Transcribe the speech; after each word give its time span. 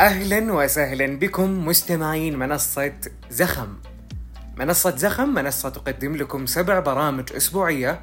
أهلا 0.00 0.52
وسهلا 0.52 1.18
بكم 1.18 1.66
مستمعين 1.66 2.38
منصة 2.38 2.92
زخم. 3.30 3.68
منصة 4.56 4.96
زخم 4.96 5.28
منصة 5.28 5.68
تقدم 5.68 6.16
لكم 6.16 6.46
سبع 6.46 6.80
برامج 6.80 7.32
أسبوعية 7.32 8.00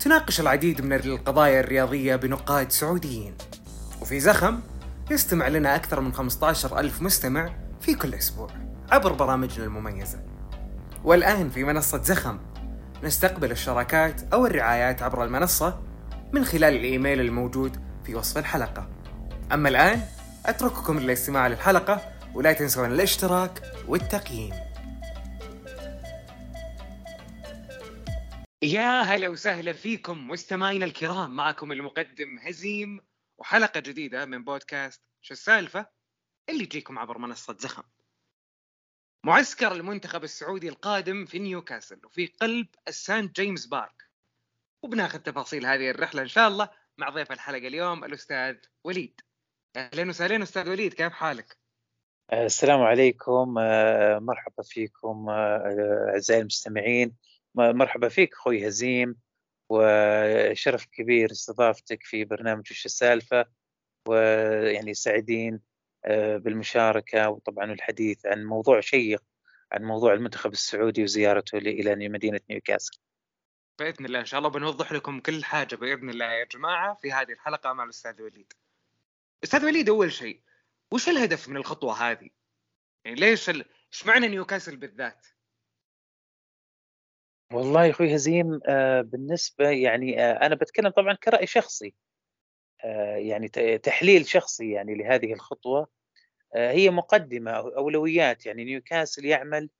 تناقش 0.00 0.40
العديد 0.40 0.80
من 0.80 0.92
القضايا 0.92 1.60
الرياضية 1.60 2.16
بنقاد 2.16 2.72
سعوديين. 2.72 3.34
وفي 4.00 4.20
زخم 4.20 4.60
يستمع 5.10 5.48
لنا 5.48 5.76
أكثر 5.76 6.00
من 6.00 6.12
15 6.12 6.78
ألف 6.78 7.02
مستمع 7.02 7.50
في 7.80 7.94
كل 7.94 8.14
أسبوع 8.14 8.48
عبر 8.90 9.12
برامجنا 9.12 9.64
المميزة. 9.64 10.18
والآن 11.04 11.50
في 11.50 11.64
منصة 11.64 12.02
زخم 12.02 12.38
نستقبل 13.04 13.50
الشراكات 13.50 14.20
أو 14.32 14.46
الرعايات 14.46 15.02
عبر 15.02 15.24
المنصة 15.24 15.80
من 16.32 16.44
خلال 16.44 16.74
الإيميل 16.76 17.20
الموجود 17.20 17.76
في 18.04 18.14
وصف 18.14 18.38
الحلقة. 18.38 18.88
أما 19.52 19.68
الآن 19.68 20.00
أترككم 20.46 20.98
للاستماع 20.98 21.46
للحلقة 21.48 22.12
ولا 22.34 22.52
تنسون 22.52 22.92
الاشتراك 22.92 23.62
والتقييم. 23.88 24.54
يا 28.62 29.00
هلا 29.00 29.28
وسهلا 29.28 29.72
فيكم 29.72 30.28
مستمعينا 30.28 30.84
الكرام 30.84 31.36
معكم 31.36 31.72
المقدم 31.72 32.38
هزيم 32.38 33.00
وحلقة 33.38 33.80
جديدة 33.80 34.24
من 34.24 34.44
بودكاست 34.44 35.02
شو 35.20 35.34
السالفة؟ 35.34 35.86
اللي 36.48 36.66
تجيكم 36.66 36.98
عبر 36.98 37.18
منصة 37.18 37.56
زخم. 37.60 37.82
معسكر 39.24 39.72
المنتخب 39.72 40.24
السعودي 40.24 40.68
القادم 40.68 41.24
في 41.24 41.38
نيوكاسل 41.38 42.00
وفي 42.06 42.26
قلب 42.26 42.66
السانت 42.88 43.40
جيمس 43.40 43.66
بارك. 43.66 44.10
وبناخذ 44.82 45.18
تفاصيل 45.18 45.66
هذه 45.66 45.90
الرحلة 45.90 46.22
إن 46.22 46.28
شاء 46.28 46.48
الله 46.48 46.68
مع 46.98 47.10
ضيف 47.10 47.32
الحلقة 47.32 47.66
اليوم 47.66 48.04
الأستاذ 48.04 48.56
وليد. 48.84 49.20
أهلا 49.76 50.08
وسهلا 50.08 50.42
أستاذ 50.42 50.70
وليد 50.70 50.94
كيف 50.94 51.12
حالك؟ 51.12 51.56
آه، 52.30 52.46
السلام 52.46 52.80
عليكم 52.80 53.58
آه، 53.58 54.18
مرحبا 54.18 54.62
فيكم 54.62 55.28
آه، 55.28 56.10
أعزائي 56.12 56.40
المستمعين 56.40 57.16
مرحبا 57.54 58.08
فيك 58.08 58.32
أخوي 58.32 58.68
هزيم 58.68 59.16
وشرف 59.68 60.86
كبير 60.86 61.30
استضافتك 61.30 62.02
في 62.02 62.24
برنامج 62.24 62.64
وش 62.70 62.86
السالفة 62.86 63.46
ويعني 64.08 64.94
سعيدين 64.94 65.60
بالمشاركة 66.36 67.28
وطبعا 67.28 67.72
الحديث 67.72 68.26
عن 68.26 68.44
موضوع 68.44 68.80
شيق 68.80 69.22
عن 69.72 69.82
موضوع 69.82 70.12
المنتخب 70.12 70.52
السعودي 70.52 71.02
وزيارته 71.02 71.58
إلى 71.58 72.08
مدينة 72.08 72.40
نيوكاسل. 72.50 72.98
بإذن 73.78 74.04
الله 74.06 74.20
إن 74.20 74.24
شاء 74.24 74.38
الله 74.38 74.50
بنوضح 74.50 74.92
لكم 74.92 75.20
كل 75.20 75.44
حاجة 75.44 75.76
بإذن 75.76 76.10
الله 76.10 76.32
يا 76.32 76.44
جماعة 76.44 76.94
في 76.94 77.12
هذه 77.12 77.32
الحلقة 77.32 77.72
مع 77.72 77.84
الأستاذ 77.84 78.22
وليد. 78.22 78.52
أستاذ 79.44 79.64
وليد 79.64 79.88
أول 79.88 80.12
شيء 80.12 80.40
وش 80.92 81.08
الهدف 81.08 81.48
من 81.48 81.56
الخطوة 81.56 81.92
هذه؟ 81.92 82.30
يعني 83.04 83.20
ليش 83.20 83.50
ال... 83.50 83.64
إيش 83.92 84.06
معنى 84.06 84.28
نيوكاسل 84.28 84.76
بالذات؟ 84.76 85.26
والله 87.52 87.84
يا 87.84 87.90
أخوي 87.90 88.14
هزيم 88.14 88.60
آه 88.66 89.00
بالنسبة 89.00 89.68
يعني 89.70 90.22
آه 90.22 90.46
أنا 90.46 90.54
بتكلم 90.54 90.88
طبعا 90.88 91.14
كرأي 91.14 91.46
شخصي 91.46 91.94
آه 92.84 93.16
يعني 93.16 93.48
تحليل 93.78 94.26
شخصي 94.26 94.70
يعني 94.70 94.94
لهذه 94.94 95.32
الخطوة 95.32 95.88
هي 96.54 96.90
مقدمة 96.90 97.50
أولويات 97.50 98.46
يعني 98.46 98.64
نيوكاسل 98.64 99.24
يعمل 99.24 99.70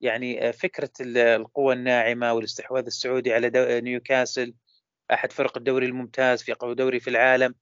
يعني 0.00 0.52
فكرة 0.52 0.90
القوى 1.00 1.74
الناعمة 1.74 2.32
والاستحواذ 2.32 2.86
السعودي 2.86 3.32
على 3.32 3.80
نيوكاسل 3.80 4.54
أحد 5.12 5.32
فرق 5.32 5.56
الدوري 5.56 5.86
الممتاز 5.86 6.42
في 6.42 6.52
اقوى 6.52 6.74
دوري 6.74 7.00
في 7.00 7.10
العالم 7.10 7.54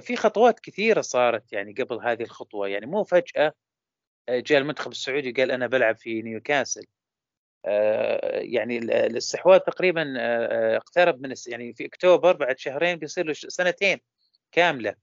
في 0.00 0.16
خطوات 0.16 0.60
كثيرة 0.60 1.00
صارت 1.00 1.52
يعني 1.52 1.72
قبل 1.72 2.00
هذه 2.02 2.22
الخطوة. 2.22 2.68
يعني 2.68 2.86
مو 2.86 3.04
فجأة 3.04 3.54
آه، 4.28 4.40
جاء 4.40 4.58
المنتخب 4.58 4.90
السعودي 4.90 5.32
قال 5.32 5.50
أنا 5.50 5.66
بلعب 5.66 5.96
في 5.96 6.22
نيوكاسل. 6.22 6.86
آه، 7.64 8.38
يعني 8.40 8.78
الاستحواذ 8.78 9.58
تقريبا 9.58 10.14
اقترب 10.76 11.22
من 11.22 11.34
يعني 11.46 11.74
في 11.74 11.86
أكتوبر 11.86 12.36
بعد 12.36 12.58
شهرين 12.58 12.96
بيصير 12.98 13.26
له 13.26 13.32
سنتين 13.32 13.98
كاملة. 14.52 14.94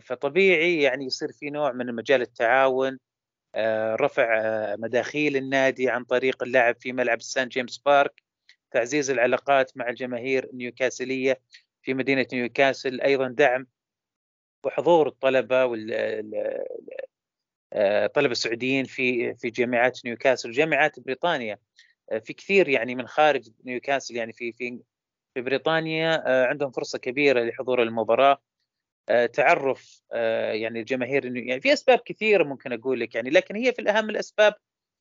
فطبيعي 0.00 0.82
يعني 0.82 1.04
يصير 1.06 1.32
في 1.32 1.50
نوع 1.50 1.72
من 1.72 1.94
مجال 1.94 2.22
التعاون 2.22 2.98
رفع 4.00 4.26
مداخيل 4.76 5.36
النادي 5.36 5.90
عن 5.90 6.04
طريق 6.04 6.42
اللعب 6.42 6.76
في 6.80 6.92
ملعب 6.92 7.22
سان 7.22 7.48
جيمس 7.48 7.78
بارك 7.78 8.22
تعزيز 8.70 9.10
العلاقات 9.10 9.76
مع 9.76 9.88
الجماهير 9.88 10.44
النيوكاسلية. 10.44 11.40
في 11.82 11.94
مدينة 11.94 12.26
نيوكاسل 12.32 13.00
أيضا 13.00 13.28
دعم 13.28 13.66
وحضور 14.64 15.08
الطلبة 15.08 15.64
وال 15.64 15.92
الطلبه 17.74 18.28
آه، 18.28 18.32
السعوديين 18.32 18.84
في 18.84 19.34
في 19.34 19.50
جامعات 19.50 20.04
نيوكاسل 20.04 20.48
وجامعات 20.48 21.00
بريطانيا. 21.00 21.58
آه، 22.12 22.18
في 22.18 22.32
كثير 22.32 22.68
يعني 22.68 22.94
من 22.94 23.06
خارج 23.06 23.48
نيوكاسل 23.64 24.16
يعني 24.16 24.32
في 24.32 24.52
في 24.52 24.80
في 25.34 25.40
بريطانيا 25.40 26.22
آه، 26.26 26.46
عندهم 26.46 26.70
فرصة 26.70 26.98
كبيرة 26.98 27.44
لحضور 27.44 27.82
المباراة. 27.82 28.42
تعرف 29.32 30.02
يعني 30.52 30.80
الجماهير 30.80 31.36
يعني 31.36 31.60
في 31.60 31.72
أسباب 31.72 31.98
كثيرة 31.98 32.44
ممكن 32.44 32.72
أقول 32.72 33.00
لك 33.00 33.14
يعني 33.14 33.30
لكن 33.30 33.56
هي 33.56 33.72
في 33.72 33.78
الأهم 33.78 34.10
الأسباب 34.10 34.54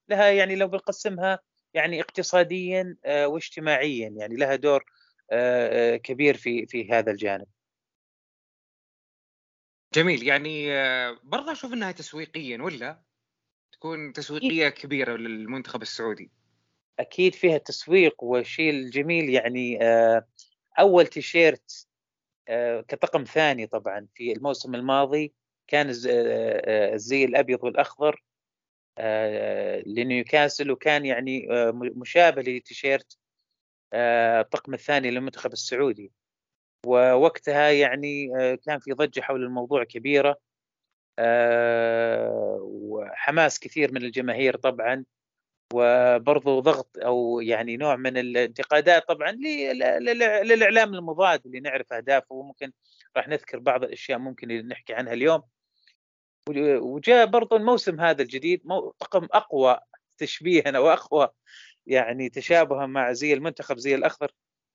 لها 0.10 0.30
يعني 0.30 0.56
لو 0.56 0.68
بنقسمها 0.68 1.40
يعني 1.74 2.02
اقتصاديا 2.02 2.98
واجتماعيا 3.08 4.10
يعني 4.10 4.36
لها 4.36 4.56
دور 4.56 4.86
كبير 6.04 6.38
في 6.38 6.66
في 6.66 6.92
هذا 6.92 7.12
الجانب. 7.12 7.48
جميل. 9.94 10.28
يعني 10.28 10.74
آه، 10.74 11.20
برضه 11.24 11.52
أشوف 11.52 11.74
إنها 11.74 11.92
تسويقيا 11.92 12.62
ولا؟ 12.62 13.02
تكون 13.72 14.14
تسويقية 14.14 14.70
كبيرة 14.70 15.18
للمنتخب 15.18 15.82
السعودي. 15.82 16.32
أكيد 17.00 17.36
فيها 17.36 17.58
تسويق 17.58 18.24
والشيء 18.24 18.70
الجميل 18.70 19.30
يعني 19.30 19.84
آه، 19.84 20.28
أول 20.80 21.08
تيشيرت 21.08 21.88
آه، 22.48 22.82
كطقم 22.82 23.24
ثاني 23.24 23.68
طبعا 23.68 24.08
في 24.16 24.32
الموسم 24.32 24.76
الماضي 24.76 25.34
كان 25.68 25.88
الزي 25.90 27.26
الأبيض 27.26 27.64
والأخضر 27.64 28.24
لنيوكاسل 29.86 30.72
وكان 30.72 31.06
يعني 31.06 31.48
مشابه 31.74 32.42
لتيشيرت 32.42 33.18
الطقم 33.94 34.74
الثاني 34.74 35.12
للمنتخب 35.12 35.54
السعودي. 35.54 36.12
ووقتها 36.86 37.70
يعني 37.70 38.32
آه، 38.40 38.56
كان 38.56 38.80
في 38.80 38.92
ضجة 38.92 39.22
حول 39.22 39.44
الموضوع 39.44 39.84
كبيرة. 39.84 40.38
آه، 41.20 42.60
وحماس 42.62 43.60
كثير 43.60 43.92
من 43.94 44.04
الجماهير 44.04 44.56
طبعا. 44.56 45.06
وبرضو 45.74 46.60
ضغط 46.60 46.98
أو 46.98 47.42
يعني 47.42 47.78
نوع 47.78 47.96
من 47.96 48.18
الانتقادات 48.18 49.08
طبعا 49.08 49.32
للإعلام 50.44 50.94
المضاد 50.94 51.46
اللي 51.46 51.60
نعرف 51.60 51.94
أهدافه. 51.94 52.36
وممكن 52.36 52.72
راح 53.18 53.28
نذكر 53.28 53.60
بعض 53.60 53.84
الأشياء 53.84 54.20
ممكن 54.20 54.68
نحكي 54.68 54.94
عنها 54.94 55.14
اليوم. 55.14 55.42
وجاء 56.80 57.26
برضو 57.26 57.56
الموسم 57.56 58.02
هذا 58.02 58.22
الجديد 58.22 58.62
طقم 59.00 59.28
أقوى 59.32 59.80
تشبيها 60.18 60.80
وأقوى 60.80 61.30
يعني 61.86 62.30
تشابها 62.30 62.86
مع 62.86 63.12
زي 63.12 63.34
المنتخب 63.34 63.78
زي 63.78 63.96
الأخضر 63.96 64.32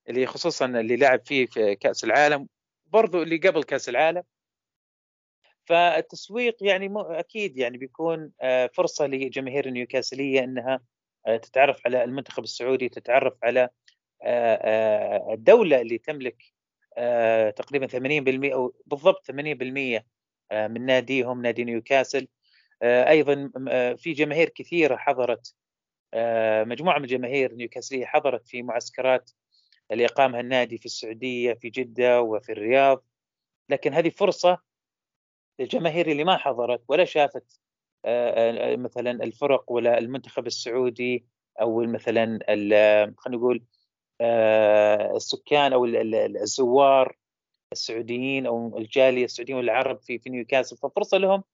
اللي 0.08 0.26
خصوصا 0.26 0.66
اللي 0.66 0.96
لعب 0.96 1.20
فيه 1.26 1.46
في 1.46 1.76
كأس 1.76 2.04
العالم 2.04 2.48
برضو 2.86 3.22
اللي 3.22 3.36
قبل 3.36 3.62
كأس 3.62 3.88
العالم. 3.88 4.22
فالتسويق 5.66 6.56
يعني 6.60 6.92
أكيد 6.96 7.56
يعني 7.58 7.78
بيكون 7.78 8.32
آه، 8.40 8.70
فرصة 8.74 9.06
لجماهير 9.06 9.70
نيوكاسلية 9.70 10.44
إنها 10.44 10.80
آه، 11.26 11.36
تتعرف 11.36 11.86
على 11.86 12.04
المنتخب 12.04 12.42
السعودي 12.42 12.88
تتعرف 12.88 13.34
على 13.42 13.68
آه، 14.22 15.34
الدولة 15.34 15.80
اللي 15.80 15.98
تملك 15.98 16.42
تقريبا 17.56 17.86
80% 17.86 18.54
أو 18.54 18.74
بالضبط 18.86 19.26
80% 19.26 20.06
من 20.52 20.86
ناديهم 20.86 21.42
نادي 21.42 21.64
نيوكاسل. 21.64 22.28
أيضا 22.82 23.50
في 23.96 24.12
جماهير 24.12 24.48
كثيرة 24.48 24.96
حضرت 24.96 25.54
مجموعة 26.64 26.98
من 26.98 27.04
الجماهير 27.04 27.54
نيوكاسليه 27.54 28.06
حضرت 28.06 28.48
في 28.48 28.62
معسكرات 28.62 29.30
اللي 29.92 30.04
أقامها 30.04 30.40
النادي 30.40 30.78
في 30.78 30.86
السعودية 30.86 31.54
في 31.54 31.70
جدة 31.70 32.22
وفي 32.22 32.52
الرياض. 32.52 33.04
لكن 33.68 33.94
هذه 33.94 34.08
فرصة 34.08 34.58
للجماهير 35.58 36.10
اللي 36.10 36.24
ما 36.24 36.36
حضرت 36.36 36.82
ولا 36.88 37.04
شافت 37.04 37.60
مثلا 38.76 39.10
الفرق 39.10 39.72
ولا 39.72 39.98
المنتخب 39.98 40.46
السعودي 40.46 41.26
أو 41.60 41.80
مثلا 41.80 42.38
خلينا 43.18 43.38
نقول 43.38 43.62
السكان 45.16 45.72
أو 45.72 45.84
الزوار 45.84 47.16
السعوديين 47.72 48.46
أو 48.46 48.78
الجالية 48.78 49.24
السعوديين 49.24 49.58
والعرب 49.58 50.00
في 50.00 50.18
في 50.18 50.30
نيوكاسل. 50.30 50.76
ففرصة 50.76 51.18
لهم 51.18 51.44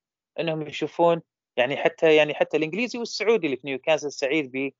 إنهم 0.40 0.62
يشوفون 0.62 1.22
يعني 1.56 1.76
حتى 1.76 2.16
يعني 2.16 2.34
حتى 2.34 2.56
الإنجليزي 2.56 2.98
والسعودي 2.98 3.46
اللي 3.46 3.56
في 3.56 3.66
نيوكاسل 3.66 4.12
سعيد 4.12 4.72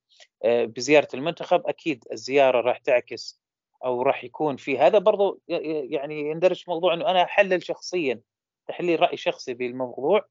بزيارة 0.45 1.09
المنتخب 1.15 1.67
أكيد 1.67 2.05
الزيارة 2.13 2.61
راح 2.61 2.79
تعكس 2.79 3.41
أو 3.85 4.03
راح 4.03 4.25
يكون 4.25 4.57
في 4.57 4.79
هذا 4.79 4.99
برضو 4.99 5.41
يعني 5.49 6.31
يندرج 6.31 6.65
موضوع 6.69 6.95
إنه 6.95 7.11
أنا 7.11 7.23
أحلل 7.23 7.65
شخصيا 7.65 8.21
تحليل 8.67 9.01
رأي 9.01 9.17
شخصي 9.17 9.55
بالموضوع. 9.55 10.27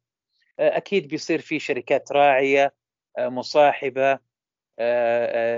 أكيد 0.59 1.07
بيصير 1.07 1.41
في 1.41 1.59
شركات 1.59 2.11
راعية 2.11 2.73
مصاحبة 3.19 4.19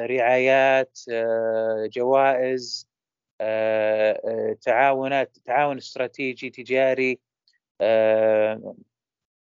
رعايات 0.06 1.00
جوائز 1.96 2.90
تعاونات 4.62 5.38
تعاون 5.46 5.78
استراتيجي 5.78 6.50
تجاري 6.50 7.20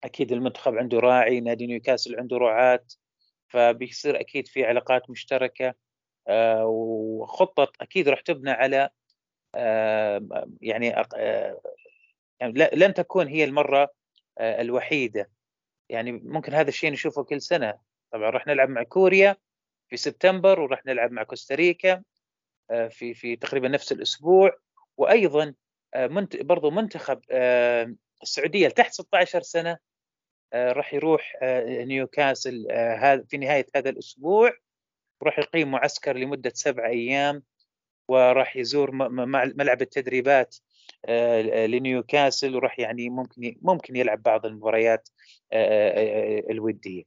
أكيد 0.04 0.32
المنتخب 0.32 0.76
عنده 0.76 1.00
راعي 1.00 1.40
نادي 1.40 1.68
نيوكاسل 1.68 2.20
عنده 2.20 2.38
رعاة 2.38 2.86
فبيصير 3.48 4.20
أكيد 4.20 4.48
في 4.48 4.66
علاقات 4.66 5.10
مشتركة. 5.10 5.74
آه، 6.28 6.66
وخطة 6.66 7.72
أكيد 7.82 8.10
راح 8.10 8.22
تبنى 8.22 8.52
على 8.52 8.90
آه، 9.56 10.48
يعني, 10.62 10.98
آه، 11.16 11.62
يعني 12.40 12.54
لن 12.74 12.94
تكون 12.94 13.28
هي 13.28 13.44
المرة 13.44 13.90
الوحيدة. 14.40 15.30
يعني 15.90 16.12
ممكن 16.12 16.54
هذا 16.54 16.70
الشيء 16.70 16.92
نشوفه 16.92 17.24
كل 17.24 17.42
سنة. 17.42 17.74
طبعا 18.12 18.30
راح 18.30 18.48
نلعب 18.48 18.70
مع 18.70 18.84
كوريا 18.84 19.38
في 19.90 19.98
سبتمبر 19.98 20.60
وراح 20.60 20.86
نلعب 20.86 21.12
مع 21.12 21.24
كوستاريكا 21.24 22.04
في 22.90 23.14
في 23.14 23.36
تقريبا 23.36 23.68
نفس 23.68 23.92
الأسبوع. 23.92 24.52
وأيضا 24.98 25.54
برضو 26.42 26.72
منتخب 26.72 27.22
السعودية 28.24 28.70
تحت 28.70 28.94
16 28.94 29.42
سنة. 29.42 29.78
راح 30.54 30.94
يروح 30.94 31.34
نيوكاسل 31.64 32.68
في 33.28 33.38
نهاية 33.38 33.66
هذا 33.76 33.90
الأسبوع 33.90 34.54
وراح 35.22 35.40
يقيم 35.40 35.72
معسكر 35.72 36.18
لمدة 36.18 36.52
سبع 36.56 36.88
أيام 36.88 37.44
وراح 38.08 38.58
يزور 38.58 38.92
ملعب 39.32 39.82
التدريبات 39.82 40.56
آه، 41.06 41.66
لنيوكاسل 41.66 42.56
وراح 42.56 42.80
يعني 42.80 43.10
ممكن 43.10 43.56
ممكن 43.62 43.96
يلعب 43.96 44.24
بعض 44.24 44.46
المباريات 44.46 45.10
آه، 45.52 45.90
آه، 45.90 46.52
الودية. 46.52 47.04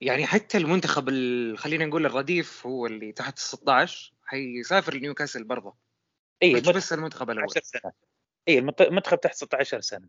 يعني 0.00 0.26
حتى 0.26 0.58
المنتخب 0.58 1.08
خلينا 1.56 1.86
نقول 1.86 2.06
الرديف 2.06 2.66
هو 2.66 2.86
اللي 2.86 3.12
تحت 3.12 3.36
ال 3.36 3.42
16 3.42 4.12
حيسافر 4.24 4.94
لنيوكاسل 4.94 5.44
برضه. 5.44 5.76
اي 6.42 6.60
بس 6.60 6.92
المنتخب 6.92 7.30
الأول. 7.30 7.48
اي 8.48 8.58
المنتخب 8.58 9.20
تحت 9.20 9.34
16 9.34 9.80
سنة. 9.80 10.08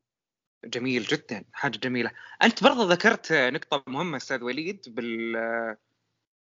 جميل 0.66 1.04
جدا 1.04 1.46
حاجة 1.54 1.78
جميلة. 1.78 2.12
أنت 2.44 2.64
برضه 2.64 2.92
ذكرت 2.92 3.34
نقطة 3.34 3.84
مهمة 3.88 4.18
أستاذ 4.18 4.44
وليد 4.44 4.86
بال 4.88 5.78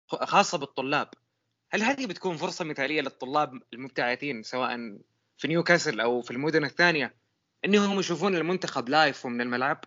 خاصة 0.06 0.58
بالطلاب. 0.58 1.08
هل 1.70 1.82
هذه 1.82 2.06
بتكون 2.06 2.36
فرصة 2.36 2.64
مثالية 2.64 3.00
للطلاب 3.00 3.62
المبتعثين 3.72 4.42
سواء 4.42 4.98
في 5.38 5.48
نيوكاسل 5.48 6.00
أو 6.00 6.22
في 6.22 6.30
المدن 6.30 6.64
الثانية 6.64 7.14
إنهم 7.64 7.98
يشوفون 7.98 8.36
المنتخب 8.36 8.88
لايف 8.88 9.26
ومن 9.26 9.40
الملعب؟ 9.40 9.84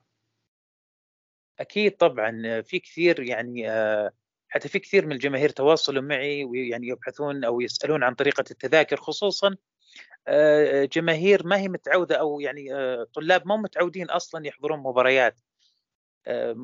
أكيد 1.59 1.97
طبعا. 1.97 2.61
في 2.61 2.79
كثير 2.79 3.19
يعني 3.19 3.67
حتى 4.49 4.69
في 4.69 4.79
كثير 4.79 5.05
من 5.05 5.11
الجماهير 5.11 5.49
تواصلوا 5.49 6.01
معي 6.01 6.43
ويعني 6.43 6.87
يبحثون 6.87 7.43
أو 7.43 7.61
يسألون 7.61 8.03
عن 8.03 8.15
طريقة 8.15 8.43
التذاكر 8.51 8.97
خصوصا 8.97 9.55
جماهير 10.85 11.47
ما 11.47 11.57
هي 11.57 11.67
متعودة 11.67 12.15
أو 12.15 12.39
يعني 12.39 12.73
آه، 12.75 13.07
طلاب 13.13 13.47
ما 13.47 13.57
متعودين 13.57 14.09
أصلا 14.09 14.47
يحضرون 14.47 14.79
مباريات. 14.79 15.39
آه، 16.27 16.55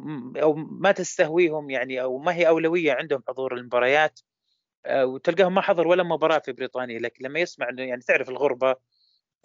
أو 0.42 0.54
ما 0.56 0.92
تستهويهم 0.92 1.70
يعني 1.70 2.02
أو 2.02 2.18
ما 2.18 2.34
هي 2.34 2.48
أولوية 2.48 2.94
عندهم 2.94 3.24
حضور 3.28 3.58
المباريات. 3.58 4.20
وتلقاهم 4.90 5.56
ما 5.56 5.62
حضر 5.62 5.88
ولا 5.88 6.04
مباراة 6.04 6.40
في 6.40 6.52
بريطانيا. 6.52 7.00
لكن 7.00 7.26
لما 7.26 7.40
يسمع 7.40 7.70
إنه 7.70 7.84
يعني 7.84 8.02
تعرف 8.02 8.30
الغربة 8.30 8.76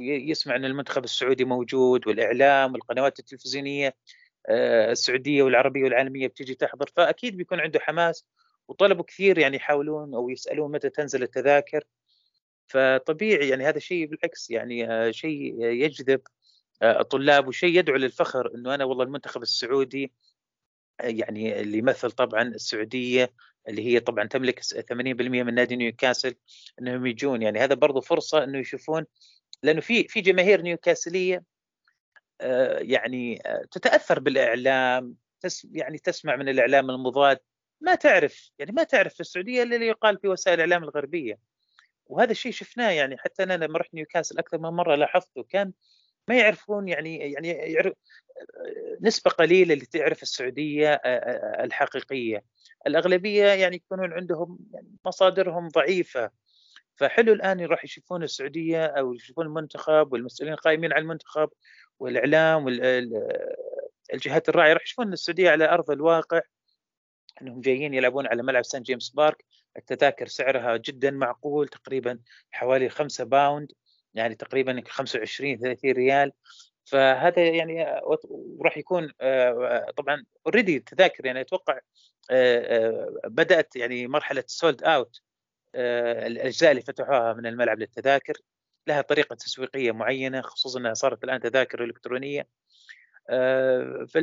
يسمع 0.01 0.57
إن 0.57 0.65
المنتخب 0.65 1.05
السعودي 1.05 1.45
موجود 1.45 2.09
والإعلام 2.09 2.73
والقنوات 2.73 3.19
التلفزيونية 3.19 3.97
السعودية 4.51 5.43
والعربية 5.43 5.85
والعالمية 5.85 6.27
بتيجي 6.27 6.55
تحضر 6.55 6.91
فأكيد 6.97 7.37
بيكون 7.37 7.61
عنده 7.61 7.81
حماس. 7.81 8.27
وطلبوا 8.69 9.05
كثير 9.05 9.39
يعني 9.39 9.57
يحاولون 9.57 10.15
أو 10.15 10.31
يسألون 10.31 10.73
متى 10.73 10.91
تنزل 10.91 11.23
التذاكر. 11.23 11.85
فطبيعي 12.69 13.49
يعني 13.49 13.65
هذا 13.69 13.79
شيء 13.79 14.07
بالعكس 14.07 14.51
يعني 14.51 14.91
آه، 14.93 15.11
شيء 15.11 15.65
يجذب 15.65 16.21
آه، 16.83 17.01
الطلاب 17.01 17.49
وشيء 17.49 17.79
يدعو 17.79 17.97
للفخر 17.97 18.55
إنه 18.55 18.75
أنا 18.75 18.85
والله 18.85 19.05
المنتخب 19.05 19.43
السعودي 19.43 20.13
آه، 21.01 21.07
يعني 21.07 21.61
اللي 21.61 21.79
يمثل 21.79 22.11
طبعا 22.11 22.43
السعودية 22.43 23.33
اللي 23.69 23.87
هي 23.87 24.01
طبعا 24.01 24.25
تملك 24.27 24.61
80% 24.61 25.43
من 25.43 25.55
نادي 25.55 25.77
نيوكاسل 25.77 26.35
إنهم 26.81 27.07
يجون. 27.07 27.43
يعني 27.43 27.59
هذا 27.61 27.75
برضو 27.75 28.01
فرصة 28.01 28.45
إنه 28.45 28.59
يشوفون 28.59 29.07
لأنه 29.63 29.81
في 29.81 30.09
في 30.09 30.21
جماهير 30.21 30.63
نيوكاسلية 30.63 31.45
يعني 32.81 33.43
تتأثر 33.71 34.21
بالإعلام 34.21 35.17
يعني 35.65 35.99
تسمع 35.99 36.37
من 36.37 36.49
الإعلام 36.49 36.91
المضاد. 36.91 37.39
ما 37.81 37.95
تعرف 37.95 38.51
يعني 38.59 38.73
ما 38.73 38.83
تعرف 38.83 39.15
في 39.15 39.21
السعودية 39.21 39.63
إلا 39.63 39.77
اللي 39.77 39.87
يقال 39.87 40.19
في 40.19 40.29
وسائل 40.29 40.55
الإعلام 40.55 40.85
الغربية. 40.85 41.39
وهذا 42.09 42.31
الشيء 42.31 42.53
شفناه 42.53 42.91
يعني 42.91 43.19
حتى 43.19 43.43
أنا 43.43 43.57
لما 43.57 43.79
رحت 43.79 43.95
نيوكاسل 43.95 44.39
أكثر 44.39 44.59
من 44.59 44.69
مرة 44.69 44.95
لاحظته 44.95 45.43
كان 45.43 45.73
ما 46.29 46.39
يعرفون 46.39 46.89
يعني 46.89 47.17
يعني 47.33 47.49
يعرف 47.49 47.93
نسبة 49.01 49.31
قليلة 49.31 49.75
اللي 49.75 49.87
تعرف 49.87 50.23
السعودية 50.23 50.95
الحقيقية. 51.65 52.45
الأغلبية 52.87 53.45
يعني 53.45 53.77
يكونون 53.77 54.13
عندهم 54.13 54.59
يعني 54.73 54.97
مصادرهم 55.05 55.69
ضعيفة. 55.69 56.31
فحلو 56.97 57.33
الآن 57.33 57.61
يروح 57.61 57.85
يشوفون 57.85 58.23
السعودية 58.23 58.87
أو 58.87 59.15
يشوفون 59.15 59.47
المنتخب 59.47 60.13
والمسؤولين 60.13 60.55
القائمين 60.55 60.93
على 60.93 61.03
المنتخب 61.03 61.49
والإعلام 61.99 62.65
والجهات 62.65 64.49
الراعية 64.49 64.71
يروح 64.71 64.83
يشوفون 64.83 65.13
السعودية 65.13 65.51
على 65.51 65.69
أرض 65.69 65.91
الواقع 65.91 66.41
أنهم 67.43 67.61
جايين 67.61 67.95
يلعبون 67.95 68.27
على 68.27 68.43
ملعب 68.43 68.65
سان 68.65 68.83
جيمس 68.83 69.11
بارك. 69.11 69.45
التذاكر 69.79 70.27
سعرها 70.27 70.77
جدا 70.77 71.11
معقول 71.11 71.69
تقريبا 71.69 72.19
حوالي 72.51 72.89
5 72.89 73.25
pound 73.25 73.73
يعني 74.15 74.35
تقريبا 74.35 74.83
25 74.89 75.59
30 75.59 75.93
ريال. 75.93 76.33
فهذا 76.85 77.49
يعني 77.49 78.01
وراح 78.29 78.79
يكون 78.79 79.13
آه، 79.21 79.87
طبعا 79.97 80.25
already 80.47 80.77
التذاكر 80.77 81.27
يعني 81.27 81.41
أتوقع 81.41 81.79
آه، 82.31 82.89
آه، 82.89 83.21
بدأت 83.25 83.77
يعني 83.77 84.07
مرحلة 84.07 84.45
sold 84.47 84.83
out 84.83 85.21
الأجزاء 85.75 86.71
اللي 86.71 86.83
فتحوها 86.83 87.33
من 87.33 87.47
الملعب 87.47 87.79
للتذاكر. 87.79 88.35
لها 88.87 89.01
طريقة 89.03 89.35
تسويقية 89.35 89.93
معينة 89.93 90.41
خصوصا 90.41 90.79
إنها 90.81 90.95
صارت 90.95 91.25
الآن 91.25 91.41
تذاكر 91.41 91.85
إلكترونية. 91.85 92.49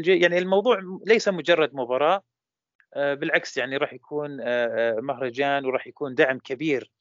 يعني 0.07 0.37
الموضوع 0.37 0.79
ليس 1.05 1.27
مجرد 1.27 1.75
مباراة. 1.75 2.23
بالعكس 2.95 3.57
يعني 3.57 3.77
راح 3.77 3.93
يكون 3.93 4.41
آه، 4.41 4.45
آه، 4.45 4.99
مهرجان 4.99 5.65
وراح 5.65 5.87
يكون 5.87 6.15
دعم 6.15 6.39
كبير 6.39 6.91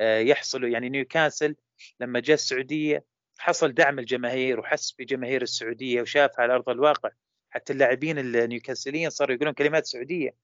يحصل 0.00 0.64
يعني 0.64 0.88
نيوكاسل 0.88 1.56
لما 2.00 2.20
جاء 2.20 2.34
السعودية 2.34 3.04
حصل 3.38 3.72
دعم 3.74 3.98
الجماهير 3.98 4.60
وحس 4.60 4.92
بجماهير 4.98 5.42
السعودية 5.42 6.02
وشافها 6.02 6.42
على 6.42 6.54
أرض 6.54 6.68
الواقع. 6.68 7.10
حتى 7.50 7.72
اللاعبين 7.72 8.18
النيوكاسليين 8.18 9.10
صاروا 9.10 9.34
يقولون 9.34 9.54
كلمات 9.54 9.86
سعودية. 9.86 10.34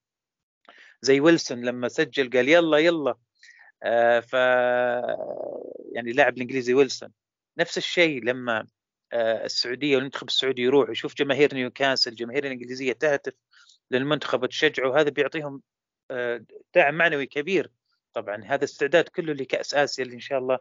زي 1.01 1.19
ويلسون 1.19 1.65
لما 1.65 1.87
سجل 1.87 2.29
قال 2.29 2.49
يلا 2.49 2.77
يلا. 2.77 3.15
ف 4.21 4.33
يعني 5.93 6.11
اللاعب 6.11 6.33
الإنجليزي 6.37 6.73
ويلسون. 6.73 7.11
نفس 7.57 7.77
الشيء 7.77 8.23
لما 8.23 8.67
السعودية 9.13 9.95
والمنتخب 9.95 10.27
السعودي 10.27 10.61
يروح 10.61 10.89
يشوف 10.89 11.15
جماهير 11.15 11.55
نيوكاسل 11.55 12.11
الجماهير 12.11 12.45
الإنجليزية 12.45 12.93
تهتف. 12.93 13.33
للمنتخب 13.91 14.43
وتشجعه 14.43 14.99
هذا 14.99 15.09
بيعطيهم 15.09 15.61
آه، 16.11 16.45
دعم 16.75 16.95
معنوي 16.95 17.25
كبير. 17.25 17.71
طبعا 18.13 18.43
هذا 18.45 18.63
استعداد 18.63 19.07
كله 19.09 19.33
لكأس 19.33 19.73
آسيا 19.73 20.03
اللي 20.03 20.15
إن 20.15 20.19
شاء 20.19 20.39
الله 20.39 20.59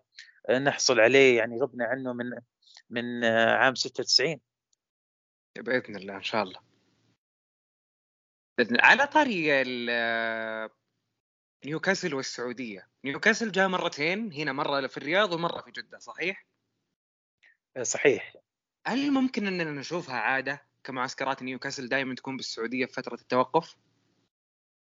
آه، 0.48 0.58
نحصل 0.58 1.00
عليه 1.00 1.36
يعني 1.38 1.60
غبنا 1.60 1.84
عنه 1.84 2.12
من 2.12 2.30
من 2.90 3.24
آه، 3.24 3.56
عام 3.56 3.74
96 3.74 4.40
بإذن 5.58 5.96
الله 5.96 6.16
إن 6.16 6.22
شاء 6.22 6.42
الله. 6.42 6.60
على 8.80 9.06
طاري 9.06 9.64
نيوكاسل 11.66 12.14
والسعودية. 12.14 12.88
نيوكاسل 13.04 13.52
جاء 13.52 13.68
مرتين 13.68 14.32
هنا 14.32 14.52
مرة 14.52 14.86
في 14.86 14.96
الرياض 14.96 15.32
ومرة 15.32 15.62
في 15.62 15.70
جدة 15.70 15.98
صحيح؟ 15.98 16.46
صحيح. 17.82 18.36
هل 18.86 19.10
ممكن 19.10 19.46
إننا 19.46 19.80
نشوفها 19.80 20.16
عادة؟ 20.16 20.66
كمعسكرات 20.86 21.42
نيوكاسل 21.42 21.88
دائما 21.88 22.14
تكون 22.14 22.36
بالسعودية 22.36 22.86
في 22.86 22.92
فترة 22.92 23.14
التوقف؟ 23.14 23.76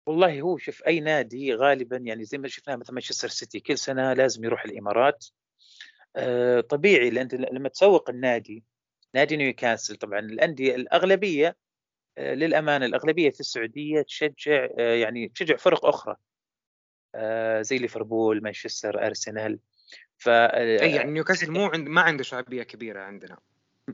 والله 0.06 0.42
هو 0.42 0.58
شوف 0.58 0.84
أي 0.88 1.00
نادي 1.00 1.54
غالبا 1.54 1.98
يعني 1.98 2.26
زي 2.26 2.38
ما 2.38 2.48
شفناه 2.48 2.76
مثلا 2.76 2.94
مانشستر 2.94 3.28
سيتي 3.28 3.60
كل 3.60 3.78
سنة 3.78 4.14
لازم 4.14 4.44
يروح 4.44 4.66
الإمارات. 4.66 5.26
آه 6.16 6.62
طبيعي 6.62 7.10
لأن 7.10 7.28
لما 7.32 7.70
تسوق 7.70 8.10
النادي 8.10 8.64
نادي 9.16 9.38
نيوكاسل 9.38 9.96
طبعا 9.96 10.20
الأندية 10.20 10.76
الأغلبية 10.76 11.58
آه 12.18 12.34
للأمانة 12.34 12.86
الأغلبية 12.86 13.30
في 13.30 13.40
السعودية 13.40 14.02
تشجع 14.02 14.68
آه 14.80 14.96
يعني 14.96 15.28
تشجع 15.28 15.56
فرق 15.56 15.86
أخرى. 15.86 16.16
زي 17.62 17.78
ليفربول 17.78 18.44
مانشستر 18.44 19.06
أرسنال. 19.06 19.60
ف 20.18 20.28
يعني 20.28 21.12
نيوكاسل 21.12 21.52
مو 21.52 21.66
عند 21.66 21.88
ما 21.88 22.02
عنده 22.02 22.24
شعبية 22.24 22.64
كبيرة 22.64 23.02
عندنا. 23.02 23.38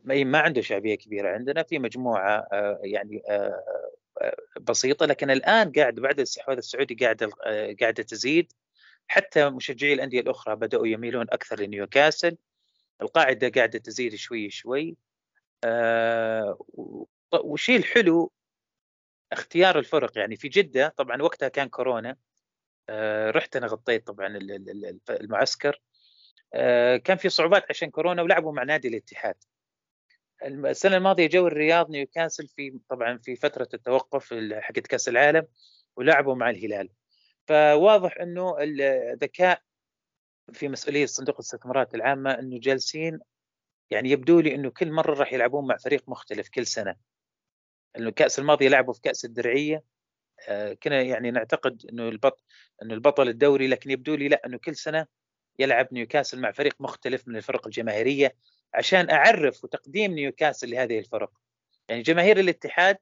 ما 0.06 0.40
عنده 0.40 0.62
شعبية 0.62 0.96
كبيرة. 0.96 1.30
عندنا 1.30 1.64
في 1.64 1.80
مجموعة 1.80 2.48
آه، 2.54 2.80
يعني 2.84 3.22
آه، 3.30 3.64
آه، 4.22 4.36
بسيطة 4.62 5.06
لكن 5.06 5.32
الآن 5.32 5.72
قاعد 5.72 5.96
بعد 5.96 6.20
الاستحواذ 6.20 6.58
السعودي 6.58 6.96
قاعدة 6.96 7.30
قاعدة 7.82 8.04
تزيد. 8.04 8.54
حتى 9.08 9.50
مشجعي 9.50 9.94
الأندية 9.94 10.20
الأخرى 10.22 10.56
بدأوا 10.56 10.88
يميلون 10.88 11.26
أكثر 11.30 11.60
لنيوكاسل. 11.60 12.38
القاعدة 13.02 13.50
قاعدة 13.50 13.80
تزيد 13.80 14.16
شوي 14.16 14.50
شوي. 14.50 14.98
والشيء 17.34 17.78
الحلو 17.78 18.32
اختيار 19.32 19.80
الفرق. 19.80 20.18
يعني 20.18 20.36
في 20.36 20.50
جدة 20.50 20.94
طبعا 20.98 21.22
وقتها 21.22 21.50
كان 21.50 21.70
كورونا. 21.70 22.18
رحت 23.30 23.56
أنا 23.56 23.68
غطيت 23.68 24.08
طبعا 24.08 24.40
المعسكر. 25.10 25.82
كان 27.04 27.18
في 27.18 27.30
صعوبات 27.30 27.66
عشان 27.70 27.90
كورونا 27.90 28.22
ولعبوا 28.22 28.54
مع 28.54 28.64
نادي 28.64 28.88
الاتحاد. 28.88 29.36
السنة 30.44 30.98
الماضية 30.98 31.28
جو 31.28 31.48
الرياض 31.48 31.90
نيوكاسل 31.90 32.48
في 32.48 32.80
طبعا 32.90 33.18
في 33.18 33.36
فترة 33.36 33.68
التوقف 33.74 34.34
حقت 34.54 34.88
كأس 34.88 35.10
العالم 35.10 35.48
ولعبوا 35.96 36.36
مع 36.36 36.50
الهلال. 36.50 36.90
فواضح 37.48 38.18
إنه 38.22 38.56
الذكاء 38.60 39.62
في 40.54 40.68
مسؤولية 40.68 41.06
صندوق 41.06 41.36
الاستثمارات 41.36 41.96
العامة 41.96 42.32
إنه 42.32 42.60
جالسين 42.60 43.20
يعني 43.90 44.10
يبدو 44.10 44.40
لي 44.40 44.56
إنه 44.56 44.70
كل 44.70 44.92
مرة 44.92 45.14
راح 45.14 45.34
يلعبون 45.34 45.68
مع 45.68 45.78
فريق 45.78 46.10
مختلف 46.10 46.50
كل 46.50 46.66
سنة. 46.68 46.96
إنه 47.98 48.10
الكاس 48.10 48.40
الماضيه 48.40 48.70
لعبوا 48.70 48.94
في 48.94 49.02
كأس 49.02 49.26
الدرعية. 49.26 49.84
آه، 50.48 50.74
كنا 50.74 51.02
يعني 51.02 51.32
نعتقد 51.32 51.86
إنه 51.92 52.10
البطل 52.10 52.44
إنه 52.84 52.94
البطل 52.94 53.28
الدوري 53.30 53.68
لكن 53.68 53.92
يبدو 53.92 54.16
لي 54.16 54.28
لا 54.28 54.42
إنه 54.46 54.58
كل 54.58 54.76
سنة 54.76 55.06
يلعب 55.60 55.88
نيوكاسل 55.92 56.42
مع 56.42 56.52
فريق 56.52 56.76
مختلف 56.80 57.28
من 57.28 57.36
الفرق 57.36 57.68
الجماهيرية. 57.68 58.36
عشان 58.74 59.10
أعرف 59.10 59.64
وتقديم 59.64 60.12
نيوكاسل 60.12 60.72
لهذه 60.72 61.00
الفرق. 61.00 61.32
يعني 61.90 62.02
جماهير 62.02 62.40
الاتحاد 62.40 62.98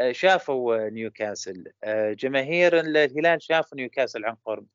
آه، 0.00 0.12
شافوا 0.12 0.88
نيوكاسل. 0.88 1.72
آه، 1.84 2.12
جماهير 2.12 2.80
الهلال 2.80 3.42
شافوا 3.42 3.76
نيوكاسل 3.76 4.24
عن 4.24 4.36
قرب. 4.44 4.66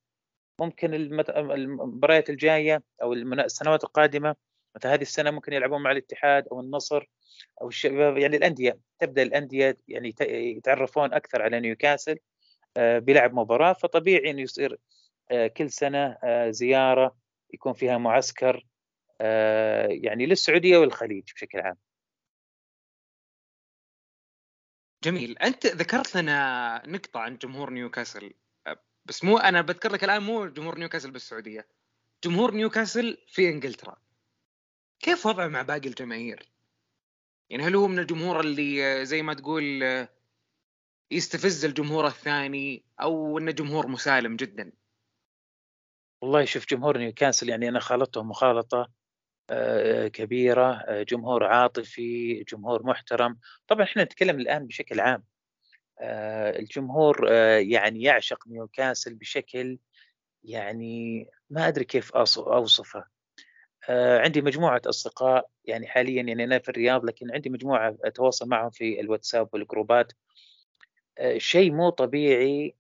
ممكن 0.60 0.94
المباريات 0.94 2.30
الجاية 2.30 2.84
أو 3.02 3.14
السنوات 3.14 3.84
القادمة 3.84 4.36
مثل 4.76 4.88
هذه 4.88 5.02
السنة 5.02 5.32
ممكن 5.32 5.54
يلعبون 5.54 5.84
مع 5.84 5.92
الاتحاد 5.92 6.48
أو 6.48 6.60
النصر 6.60 7.10
أو 7.62 7.68
الشباب. 7.68 8.18
يعني 8.18 8.38
الأندية 8.38 8.80
تبدأ 9.00 9.24
الأندية 9.24 9.78
يعني 9.88 10.16
يتعرفون 10.58 11.14
أكثر 11.14 11.42
على 11.42 11.60
نيوكاسل 11.60 12.18
آه، 12.78 13.00
بلعب 13.00 13.34
مباراة. 13.34 13.74
فطبيعي 13.74 14.32
إنه 14.32 14.42
يصير 14.42 14.80
كل 15.58 15.72
سنة 15.72 16.18
زيارة 16.50 17.16
يكون 17.54 17.74
فيها 17.74 17.98
معسكر 17.98 18.56
آه، 18.56 18.79
يعني 19.90 20.26
للسعودية 20.26 20.78
والخليج 20.78 21.34
بشكل 21.34 21.60
عام. 21.60 21.78
جميل، 25.04 25.38
أنت 25.38 25.66
ذكرت 25.66 26.18
لنا 26.18 26.82
نقطة 26.88 27.20
عن 27.20 27.38
جمهور 27.38 27.70
نيوكاسل 27.70 28.34
بس 29.06 29.24
مو 29.24 29.38
أنا 29.38 29.62
بذكر 29.62 29.92
لك 29.92 30.04
الآن 30.04 30.24
مو 30.24 30.46
جمهور 30.46 30.78
نيوكاسل 30.80 31.12
بالسعودية. 31.12 31.68
جمهور 32.24 32.54
نيوكاسل 32.54 33.18
في 33.28 33.50
إنجلترا. 33.50 33.98
كيف 35.00 35.26
وضعه 35.26 35.48
مع 35.48 35.62
باقي 35.62 35.88
الجماهير؟ 35.88 36.52
يعني 37.50 37.64
هل 37.64 37.76
هو 37.76 37.88
من 37.88 38.00
الجمهور 38.00 38.40
اللي 38.40 39.06
زي 39.06 39.22
ما 39.22 39.34
تقول 39.34 39.64
يستفز 41.12 41.66
الجمهور 41.66 42.08
الثاني 42.08 42.84
أو 43.02 43.38
إنه 43.38 43.52
جمهور 43.52 43.88
مسالم 43.88 44.36
جدا؟ 44.36 44.72
والله 46.22 46.46
شوف 46.46 46.66
جمهور 46.66 46.98
نيوكاسل 46.98 47.50
يعني 47.50 47.70
أنا 47.70 47.80
خالطتهم 47.80 48.30
مخالطة 48.30 48.78
آه، 48.78 48.99
كبيرة 50.08 50.74
آه، 50.74 51.04
جمهور 51.04 51.44
عاطفي 51.44 52.44
جمهور 52.44 52.86
محترم. 52.86 53.40
طبعا 53.68 53.84
إحنا 53.84 54.04
نتكلم 54.04 54.40
الآن 54.40 54.68
بشكل 54.68 55.00
عام. 55.00 55.24
آه، 56.00 56.60
الجمهور 56.60 57.32
يعني 57.60 58.04
يعشق 58.04 58.48
نيوكاسل 58.48 59.16
بشكل 59.16 59.78
يعني 60.44 61.28
ما 61.50 61.68
أدري 61.68 61.86
كيف 61.86 62.12
أوصفه. 62.16 63.06
عندي 63.90 64.42
مجموعة 64.42 64.82
أصدقاء 64.86 65.50
يعني 65.66 65.88
حاليا 65.88 66.24
يعني 66.24 66.44
أنا 66.44 66.60
في 66.60 66.70
الرياض 66.70 67.06
لكن 67.06 67.32
عندي 67.32 67.50
مجموعة 67.50 67.98
أتواصل 68.04 68.50
معهم 68.50 68.70
في 68.70 69.00
الواتساب 69.00 69.50
والجروبات. 69.54 70.14
شيء 71.38 71.72
مو 71.72 71.90
طبيعي 71.90 72.76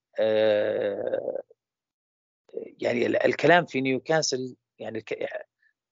يعني 2.82 3.08
الكلام 3.08 3.66
في 3.66 3.82
نيوكاسل 3.82 4.56
يعني 4.80 5.04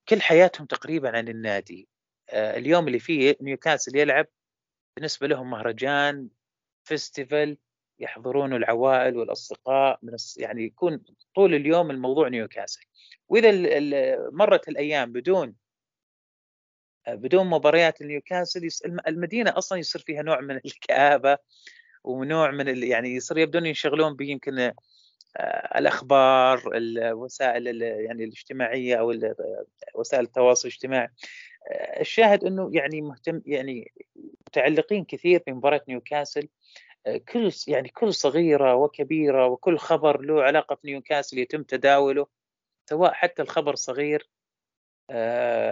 كل 0.09 0.21
حياتهم 0.21 0.67
تقريبا 0.67 1.17
عن 1.17 1.27
النادي. 1.27 1.89
آه، 2.29 2.57
اليوم 2.57 2.87
اللي 2.87 2.99
فيه 2.99 3.35
نيوكاسل 3.41 3.97
يلعب 3.97 4.27
بالنسبة 4.95 5.27
لهم 5.27 5.49
مهرجان 5.49 6.29
festival 6.83 7.57
يحضرونه 7.99 8.55
العوائل 8.55 9.17
والأصدقاء 9.17 9.99
من 10.03 10.13
يعني 10.37 10.63
يكون 10.63 11.03
طول 11.35 11.53
اليوم 11.55 11.91
الموضوع 11.91 12.27
نيوكاسل. 12.27 12.81
وإذا 13.29 13.51
مرت 14.31 14.67
الأيام 14.69 15.11
بدون 15.11 15.55
آه، 17.07 17.15
بدون 17.15 17.47
مباريات 17.47 18.01
نيوكاسل 18.01 18.67
المدينة 19.07 19.57
أصلا 19.57 19.77
يصير 19.79 20.01
فيها 20.01 20.21
نوع 20.21 20.41
من 20.41 20.55
الكآبة 20.65 21.37
ونوع 22.03 22.51
من 22.51 22.83
يعني 22.83 23.15
يصير 23.15 23.37
يبدون 23.37 23.65
ينشغلون 23.65 24.15
بيمكن 24.15 24.73
الأخبار 25.75 26.71
الوسائل 26.75 27.81
يعني 27.81 28.23
الاجتماعية 28.23 28.95
أو 28.95 29.13
وسائل 29.95 30.23
التواصل 30.23 30.67
الاجتماعي. 30.67 31.09
آه، 31.71 32.01
الشاهد 32.01 32.43
إنه 32.43 32.69
يعني 32.73 33.01
مهتم 33.01 33.41
يعني 33.45 33.91
متعلقين 34.47 35.05
كثير 35.05 35.43
بمباراة 35.47 35.81
نيوكاسل. 35.87 36.47
آه، 37.05 37.17
كل 37.17 37.51
يعني 37.67 37.89
كل 37.89 38.13
صغيرة 38.13 38.75
وكبيرة 38.75 39.47
وكل 39.47 39.77
خبر 39.77 40.21
له 40.21 40.43
علاقة 40.43 40.77
بنيوكاسل 40.83 41.37
يتم 41.37 41.63
تداوله 41.63 42.27
سواء 42.89 43.13
حتى 43.13 43.41
الخبر 43.41 43.75
صغير. 43.75 44.29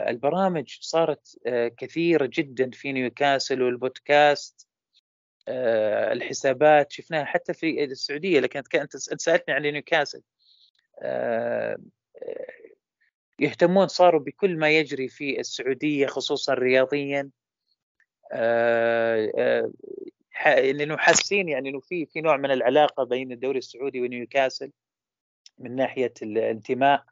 البرامج 0.09 0.77
صارت 0.81 1.39
كثيرة 1.77 2.29
جدا 2.33 2.71
في 2.71 2.91
نيوكاسل 2.91 3.61
والبودكاست. 3.61 4.67
آه، 4.69 4.74
الحسابات 5.47 6.91
شفناها 6.91 7.25
حتى 7.25 7.53
في 7.53 7.83
السعودية 7.83 8.39
لكن 8.39 8.63
أنت 8.75 8.97
سألتني 8.97 9.55
عن 9.55 9.61
نيوكاسل. 9.61 10.21
آه، 10.99 11.77
آه، 12.23 12.45
يهتمون 13.39 13.87
صاروا 13.87 14.19
بكل 14.19 14.57
ما 14.57 14.69
يجري 14.69 15.07
في 15.07 15.39
السعودية 15.39 16.07
خصوصا 16.07 16.53
رياضيا. 16.53 17.29
لأنه 20.45 20.97
حاسين 20.97 21.49
يعني 21.49 21.69
إنه 21.69 21.79
في 21.79 22.05
في 22.05 22.21
نوع 22.21 22.37
من 22.37 22.51
العلاقة 22.51 23.03
بين 23.03 23.31
الدوري 23.31 23.57
السعودي 23.57 24.01
ونيوكاسل 24.01 24.71
من 25.57 25.75
ناحية 25.75 26.13
الانتماء. 26.21 27.03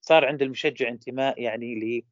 صار 0.00 0.24
عند 0.24 0.42
المشجع 0.42 0.88
انتماء 0.88 1.42
يعني 1.42 2.04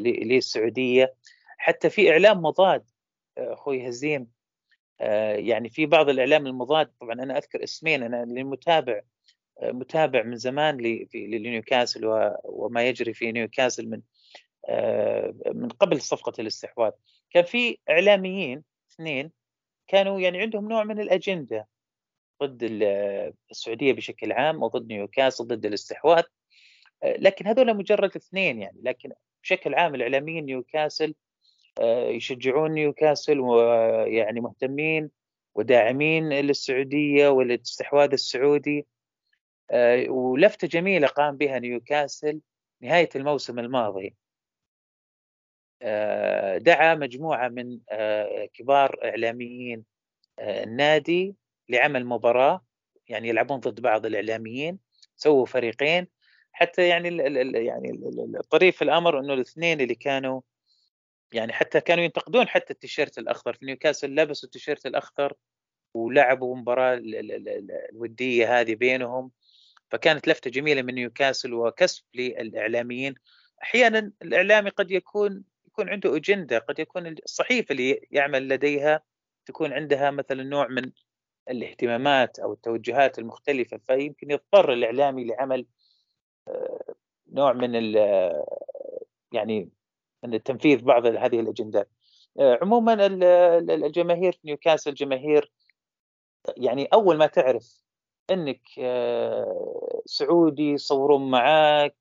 للسعودية. 0.00 1.14
حتى 1.58 1.90
في 1.90 2.10
إعلام 2.10 2.42
مضاد 2.42 2.84
أخوي 3.38 3.88
هزيم 3.88 4.22
آه، 4.22 4.35
يعني 5.36 5.68
في 5.70 5.86
بعض 5.86 6.08
الإعلام 6.08 6.46
المضاد 6.46 6.90
طبعا 7.00 7.12
أنا 7.12 7.38
أذكر 7.38 7.64
اسمين 7.64 8.02
أنا 8.02 8.24
للمتابع 8.24 9.00
آه، 9.62 9.72
متابع 9.72 10.22
من 10.22 10.36
زمان 10.36 10.76
لنيوكاسل 11.14 12.30
وما 12.44 12.88
يجري 12.88 13.14
في 13.14 13.32
نيوكاسل 13.32 13.88
من 13.90 14.02
آه، 14.68 15.34
من 15.46 15.68
قبل 15.68 16.00
صفقة 16.00 16.32
الاستحواذ. 16.38 16.92
كان 17.30 17.44
في 17.44 17.78
إعلاميين 17.90 18.64
اثنين 18.92 19.32
كانوا 19.88 20.20
يعني 20.20 20.40
عندهم 20.40 20.68
نوع 20.68 20.84
من 20.84 21.00
الأجندة 21.00 21.68
ضد 22.42 22.58
السعودية 23.50 23.92
بشكل 23.92 24.32
عام 24.32 24.62
وضد 24.62 24.92
نيوكاسل 24.92 25.44
ضد 25.44 25.66
الاستحواذ. 25.66 26.24
لكن 27.04 27.46
هذول 27.46 27.76
مجرد 27.76 28.16
اثنين 28.16 28.62
يعني 28.62 28.80
لكن 28.82 29.12
بشكل 29.42 29.74
عام 29.74 29.94
الإعلاميين 29.94 30.44
نيوكاسل 30.44 31.08
آه، 31.08 31.14
يشجعون 31.84 32.70
نيوكاسل 32.70 33.40
ويعني 33.40 34.40
مهتمين 34.40 35.10
وداعمين 35.54 36.28
للسعودية 36.28 37.28
والاستحواذ 37.28 38.12
السعودي. 38.12 38.86
آه، 39.70 40.10
ولفتة 40.10 40.68
جميلة 40.68 41.06
قام 41.08 41.36
بها 41.36 41.58
نيوكاسل 41.58 42.40
نهاية 42.82 43.08
الموسم 43.16 43.58
الماضي. 43.58 44.14
آه، 45.82 46.58
دعا 46.58 46.94
مجموعة 46.94 47.48
من 47.48 47.78
كبار 48.54 49.00
إعلاميين 49.04 49.84
النادي 50.40 51.34
لعمل 51.68 52.06
مباراة 52.06 52.64
يعني 53.08 53.28
يلعبون 53.28 53.60
ضد 53.60 53.80
بعض 53.80 54.06
الإعلاميين 54.06 54.78
سووا 55.16 55.46
فريقين. 55.46 56.08
حتى 56.52 56.88
يعني 56.88 57.08
يعني 57.66 57.90
الطريف 58.40 58.76
في 58.76 58.84
الأمر 58.84 59.20
إنه 59.20 59.34
الاثنين 59.34 59.80
اللي 59.80 59.94
كانوا 59.94 60.40
يعني 61.32 61.52
حتى 61.52 61.80
كانوا 61.80 62.04
ينتقدون 62.04 62.48
حتى 62.48 62.72
التيشيرت 62.72 63.18
الأخضر. 63.18 63.52
في 63.54 63.66
نيوكاسل 63.66 64.14
لبسوا 64.14 64.46
التيشيرت 64.46 64.86
الأخضر 64.86 65.34
ولعبوا 65.94 66.56
مباراة 66.56 67.00
الودية 67.92 68.60
هذه 68.60 68.74
بينهم. 68.74 69.30
فكانت 69.90 70.28
لفتة 70.28 70.50
جميلة 70.50 70.82
من 70.82 70.94
نيوكاسل 70.94 71.54
وكسب 71.54 72.04
للإعلاميين. 72.14 73.14
أحيانا 73.62 74.12
الإعلامي 74.22 74.70
قد 74.70 74.90
يكون 74.90 75.44
يكون 75.66 75.88
عنده 75.88 76.16
أجندة 76.16 76.58
قد 76.58 76.78
يكون 76.78 77.06
الصحيفة 77.06 77.72
اللي 77.72 78.00
يعمل 78.10 78.48
لديها 78.48 79.02
تكون 79.46 79.72
عندها 79.72 80.10
مثلا 80.10 80.42
نوع 80.42 80.68
من 80.68 80.92
الاهتمامات 81.50 82.38
أو 82.38 82.52
التوجهات 82.52 83.18
المختلفة. 83.18 83.80
فيمكن 83.86 84.30
يضطر 84.30 84.72
الإعلامي 84.72 85.24
لعمل 85.24 85.66
آه، 86.48 86.94
نوع 87.32 87.52
من 87.52 87.94
يعني 89.32 89.70
من 90.24 90.42
تنفيذ 90.42 90.82
بعض 90.82 91.06
هذه 91.06 91.40
الأجندات. 91.40 91.90
آه، 92.40 92.58
عموما 92.62 93.06
الجماهير 93.06 94.32
في 94.32 94.38
نيوكاسل 94.44 94.94
جماهير 94.94 95.52
يعني 96.56 96.84
أول 96.92 97.18
ما 97.18 97.26
تعرف 97.26 97.82
إنك 98.30 98.60
آه، 98.78 100.02
سعودي 100.06 100.72
يصورون 100.72 101.30
معك 101.30 101.96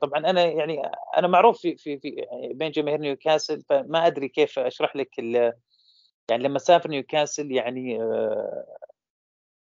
طبعا 0.00 0.18
أنا 0.30 0.44
يعني 0.44 0.82
أنا 1.16 1.28
معروف 1.28 1.60
في 1.60 1.76
في, 1.76 1.98
في 1.98 2.08
يعني 2.08 2.52
بين 2.54 2.70
جماهير 2.70 3.00
نيوكاسل 3.00 3.62
فما 3.62 4.06
أدري 4.06 4.28
كيف 4.28 4.58
أشرح 4.58 4.96
لك 4.96 5.18
يعني 5.18 6.42
لما 6.42 6.58
أسافر 6.58 6.90
نيوكاسل 6.90 7.52
يعني 7.52 7.98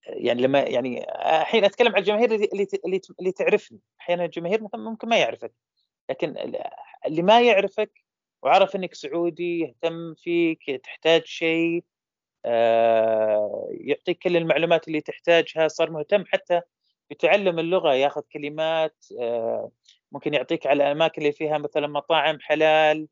يعني 0.06 0.42
لما 0.42 0.60
يعني 0.60 1.06
الحين 1.40 1.64
أتكلم 1.64 1.92
عن 1.92 1.98
الجماهير 1.98 2.34
اللي 2.34 2.68
اللي 3.20 3.32
تعرفني. 3.32 3.80
أحيانا 4.00 4.24
الجماهير 4.24 4.60
ممكن 4.74 5.08
ما 5.08 5.16
يعرفك. 5.16 5.52
لكن 6.10 6.34
اللي 7.06 7.22
ما 7.22 7.40
يعرفك 7.40 8.04
وعرف 8.42 8.76
إنك 8.76 8.94
سعودي 8.94 9.60
يهتم 9.60 10.14
فيك 10.14 10.80
تحتاج 10.84 11.24
شيء 11.24 11.84
آه، 12.44 13.68
يعطيك 13.70 14.18
كل 14.18 14.36
المعلومات 14.36 14.88
اللي 14.88 15.00
تحتاجها 15.00 15.68
صار 15.68 15.90
مهتم 15.90 16.24
حتى 16.26 16.60
بتعلم 17.10 17.58
اللغة 17.58 17.94
ياخذ 17.94 18.22
كلمات 18.32 19.06
آه، 19.20 19.70
ممكن 20.12 20.34
يعطيك 20.34 20.66
على 20.66 20.84
الاماكن 20.84 21.22
اللي 21.22 21.32
فيها 21.32 21.58
مثلا 21.58 21.86
مطاعم 21.86 22.40
حلال 22.40 23.08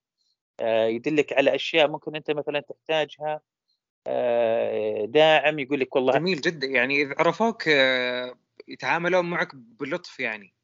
آه، 0.60 0.86
يدلك 0.86 1.32
على 1.32 1.54
أشياء 1.54 1.88
ممكن 1.88 2.16
أنت 2.16 2.30
مثلا 2.30 2.60
تحتاجها 2.60 3.40
داعم 5.06 5.58
يقول 5.58 5.80
لك 5.80 5.96
والله 5.96 6.12
جميل 6.12 6.40
جدا. 6.40 6.66
يعني 6.66 7.02
إذا 7.02 7.14
عرفوك 7.18 7.66
يتعاملون 8.68 9.30
معك 9.30 9.54
بلطف 9.54 10.20
يعني. 10.20 10.54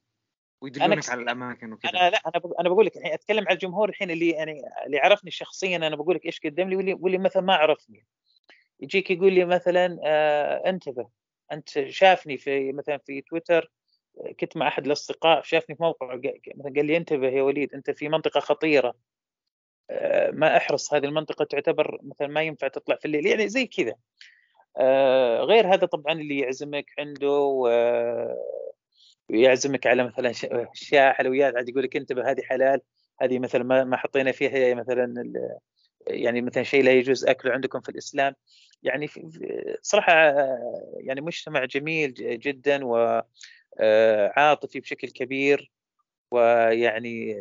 ويدلونك 0.61 1.11
على 1.11 1.23
الأماكن 1.23 1.73
وكذا. 1.73 1.90
أنا 1.90 2.11
لا 2.11 2.21
أنا 2.26 2.43
أنا 2.61 2.69
بقول 2.69 2.87
لك 2.87 2.97
الحين 2.97 3.12
أتكلم 3.12 3.45
على 3.49 3.55
الجمهور 3.55 3.88
الحين 3.88 4.11
اللي 4.11 4.31
يعني 4.31 4.62
اللي 4.87 4.99
عرفني 4.99 5.31
شخصيا 5.31 5.76
أنا 5.76 5.97
بقول 5.97 6.14
لك 6.17 6.26
إيش 6.26 6.40
قدم 6.40 6.69
لي 6.69 6.76
واللي, 6.76 6.95
واللي 6.95 7.19
مثلا 7.19 7.43
ما 7.43 7.55
عرفني. 7.55 8.07
يجيك 8.81 9.11
يقول 9.11 9.33
لي 9.33 9.45
مثلا 9.45 9.99
آه 10.05 10.71
انتبه 10.71 11.09
أنت 11.52 11.88
شافني 11.88 12.37
في 12.37 12.73
مثلا 12.73 12.99
في 12.99 13.21
تويتر 13.21 13.71
كنت 14.40 14.57
مع 14.57 14.69
أحد 14.69 14.87
الأصدقاء 14.87 15.43
شافني 15.43 15.76
في 15.76 15.83
موقع 15.83 16.14
مثلا 16.57 16.73
قال 16.76 16.87
لي 16.87 16.97
انتبه 16.97 17.29
يا 17.29 17.43
وليد 17.43 17.75
أنت 17.75 17.90
في 17.90 18.09
منطقة 18.09 18.40
خطيرة. 18.40 18.95
ما 20.33 20.57
أحرص 20.57 20.95
هذه 20.95 21.05
المنطقة 21.05 21.45
تعتبر 21.45 21.99
مثلا 22.02 22.29
ما 22.29 22.43
ينفع 22.43 22.69
تطلع 22.69 22.97
في 22.97 23.05
الليل 23.05 23.26
يعني 23.26 23.49
زي 23.49 23.67
كذا. 23.67 23.95
آه، 24.76 25.40
غير 25.40 25.75
هذا 25.75 25.87
طبعا 25.87 26.12
اللي 26.12 26.38
يعزمك 26.38 26.90
عنده 26.99 27.62
ويعزمك 29.30 29.87
على 29.87 30.04
مثلا 30.04 30.32
أشياء 30.72 31.12
حلويات 31.12 31.56
عاد 31.56 31.68
يقول 31.68 31.82
لك 31.82 31.96
انتبه 31.96 32.30
هذه 32.30 32.42
حلال 32.42 32.80
هذه 33.22 33.38
مثلا 33.38 33.84
ما 33.84 33.96
حطينا 33.96 34.32
فيها 34.32 34.75
مثلا 34.75 35.32
يعني 36.06 36.40
مثلا 36.42 36.62
شيء 36.62 36.84
لا 36.84 36.92
يجوز 36.92 37.25
اكله 37.25 37.52
عندكم 37.52 37.80
في 37.80 37.88
الإسلام. 37.88 38.34
يعني 38.82 39.08
صراحة 39.82 40.12
يعني 40.96 41.20
مجتمع 41.20 41.64
جميل 41.64 42.14
جدا 42.40 42.84
وعاطفي 42.84 44.78
آه، 44.78 44.80
بشكل 44.80 45.08
كبير. 45.08 45.70
ويعني 46.30 47.37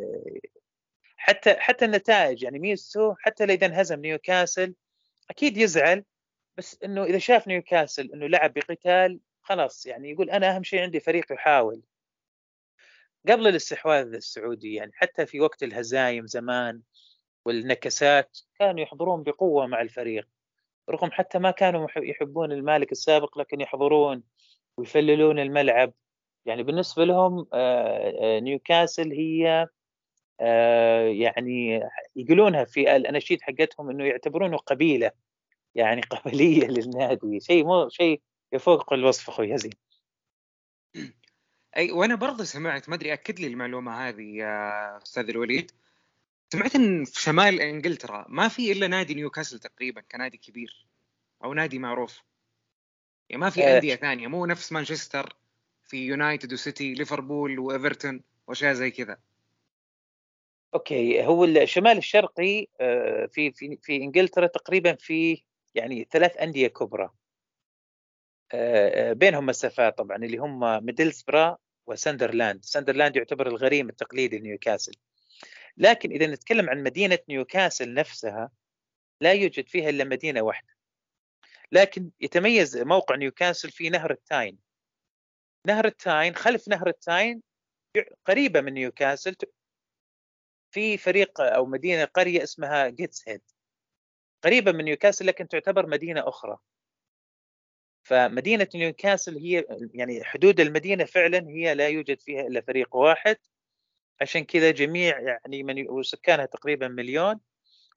حتى 1.16 1.54
حتى 1.54 1.84
النتائج 1.84 2.42
يعني 2.42 2.58
ميزته 2.58 3.16
حتى 3.18 3.44
إذا 3.44 3.66
انهزم 3.66 4.00
نيوكاسل 4.00 4.74
أكيد 5.30 5.56
يزعل 5.56 6.04
بس 6.56 6.78
إنه 6.84 7.04
إذا 7.04 7.18
شاف 7.18 7.48
نيوكاسل 7.48 8.10
إنه 8.14 8.26
لعب 8.26 8.52
بقتال 8.54 9.20
خلاص 9.50 9.86
يعني 9.86 10.10
يقول 10.10 10.30
أنا 10.30 10.56
أهم 10.56 10.62
شيء 10.62 10.82
عندي 10.82 11.00
فريق 11.00 11.32
يحاول. 11.32 11.82
قبل 13.28 13.46
الاستحواذ 13.46 14.14
السعودي 14.14 14.74
يعني 14.74 14.92
حتى 14.94 15.26
في 15.26 15.40
وقت 15.40 15.62
الهزايم 15.62 16.26
زمان 16.26 16.82
والنكسات 17.44 18.38
كانوا 18.58 18.80
يحضرون 18.80 19.22
بقوة 19.22 19.66
مع 19.66 19.80
الفريق. 19.80 20.28
رغم 20.90 21.10
حتى 21.12 21.38
ما 21.38 21.50
كانوا 21.50 21.88
يحبون 21.96 22.52
المالك 22.52 22.92
السابق 22.92 23.38
لكن 23.38 23.60
يحضرون 23.60 24.22
ويفللون 24.76 25.38
الملعب. 25.38 25.92
يعني 26.46 26.62
بالنسبة 26.62 27.04
لهم 27.04 27.46
آه، 27.52 28.36
آه، 28.36 28.40
نيوكاسل 28.40 29.12
هي 29.12 29.68
آه، 30.40 31.02
يعني 31.02 31.80
يقولونها 32.16 32.64
في 32.64 32.96
الأناشيد 32.96 33.42
حقتهم 33.42 33.90
إنه 33.90 34.04
يعتبرونه 34.04 34.56
قبيلة 34.56 35.10
يعني 35.74 36.02
قبلية 36.02 36.66
للنادي. 36.78 37.40
شيء 37.40 37.64
مو 37.64 37.88
شيء 37.88 38.22
يفوق 38.52 38.92
الوصف 38.92 39.28
أخوي 39.28 39.50
يزين 39.50 39.72
أي 41.76 41.90
وأنا 41.92 42.14
برضه 42.14 42.44
سمعت 42.44 42.88
ما 42.88 42.94
أدري 42.94 43.12
أكد 43.12 43.40
لي 43.40 43.46
المعلومة 43.46 44.08
هذه 44.08 44.36
يا 44.36 44.96
أستاذ 45.02 45.28
الوليد. 45.28 45.70
سمعت 46.52 46.74
إن 46.74 47.04
في 47.04 47.22
شمال 47.22 47.60
إنجلترا 47.60 48.26
ما 48.28 48.48
في 48.48 48.72
إلا 48.72 48.86
نادي 48.86 49.14
نيوكاسل 49.14 49.58
تقريبا 49.58 50.00
كنادي 50.00 50.36
كبير 50.36 50.86
أو 51.44 51.54
نادي 51.54 51.78
معروف. 51.78 52.22
يعني 53.28 53.40
ما 53.40 53.50
في. 53.50 53.64
أندية 53.64 53.94
ثانية 53.94 54.26
مو 54.26 54.46
نفس 54.46 54.72
مانشستر 54.72 55.36
في 55.84 55.96
يونايتد 56.06 56.52
وسيتي 56.52 56.94
ليفربول 56.94 57.58
وإيفرتون 57.58 58.22
وأشياء 58.46 58.72
زي 58.72 58.90
كذا. 58.90 59.18
okay 60.74 61.24
هو 61.24 61.44
الشمال 61.44 61.98
الشرقي 61.98 62.66
آه، 62.80 63.26
في 63.26 63.52
في 63.52 63.78
في 63.82 63.96
إنجلترا 63.96 64.46
تقريبا 64.46 64.94
في 64.94 65.42
يعني 65.74 66.08
ثلاث 66.10 66.36
أندية 66.36 66.68
كبرى. 66.68 67.10
بينهم 69.12 69.46
مسافات 69.46 69.98
طبعا 69.98 70.16
اللي 70.16 70.38
هم 70.38 70.84
ميدلسبرا 70.84 71.56
وساندرلاند. 71.86 72.64
ساندرلاند 72.64 73.16
يعتبر 73.16 73.46
الغريم 73.46 73.88
التقليدي 73.88 74.38
لنيوكاسل. 74.38 74.92
لكن 75.76 76.10
إذا 76.10 76.26
نتكلم 76.26 76.70
عن 76.70 76.82
مدينة 76.82 77.18
نيوكاسل 77.28 77.94
نفسها 77.94 78.50
لا 79.20 79.32
يوجد 79.32 79.68
فيها 79.68 79.88
إلا 79.88 80.04
مدينة 80.04 80.42
واحدة. 80.42 80.74
لكن 81.72 82.10
يتميز 82.20 82.76
موقع 82.76 83.16
نيوكاسل 83.16 83.70
في 83.70 83.90
نهر 83.90 84.10
التاين. 84.10 84.58
نهر 85.66 85.84
التاين 85.84 86.34
خلف 86.34 86.68
نهر 86.68 86.88
التاين 86.88 87.42
قريبة 88.24 88.60
من 88.60 88.72
نيوكاسل 88.72 89.36
في 90.70 90.98
فريق 90.98 91.40
أو 91.40 91.66
مدينة 91.66 92.04
قرية 92.04 92.42
اسمها 92.42 92.88
جيتس 92.88 93.28
هيد. 93.28 93.42
قريبة 94.42 94.72
من 94.72 94.84
نيوكاسل 94.84 95.26
لكن 95.26 95.48
تعتبر 95.48 95.86
مدينة 95.86 96.28
أخرى. 96.28 96.58
فمدينة 98.02 98.68
نيوكاسل 98.74 99.36
هي 99.36 99.64
يعني 99.94 100.24
حدود 100.24 100.60
المدينة 100.60 101.04
فعلا 101.04 101.48
هي 101.48 101.74
لا 101.74 101.88
يوجد 101.88 102.20
فيها 102.20 102.46
إلا 102.46 102.60
فريق 102.60 102.96
واحد. 102.96 103.36
عشان 104.20 104.44
كذا 104.44 104.70
جميع 104.70 105.20
يعني 105.20 105.62
من 105.62 105.88
وسكانها 105.88 106.46
تقريبا 106.46 106.88
مليون 106.88 107.40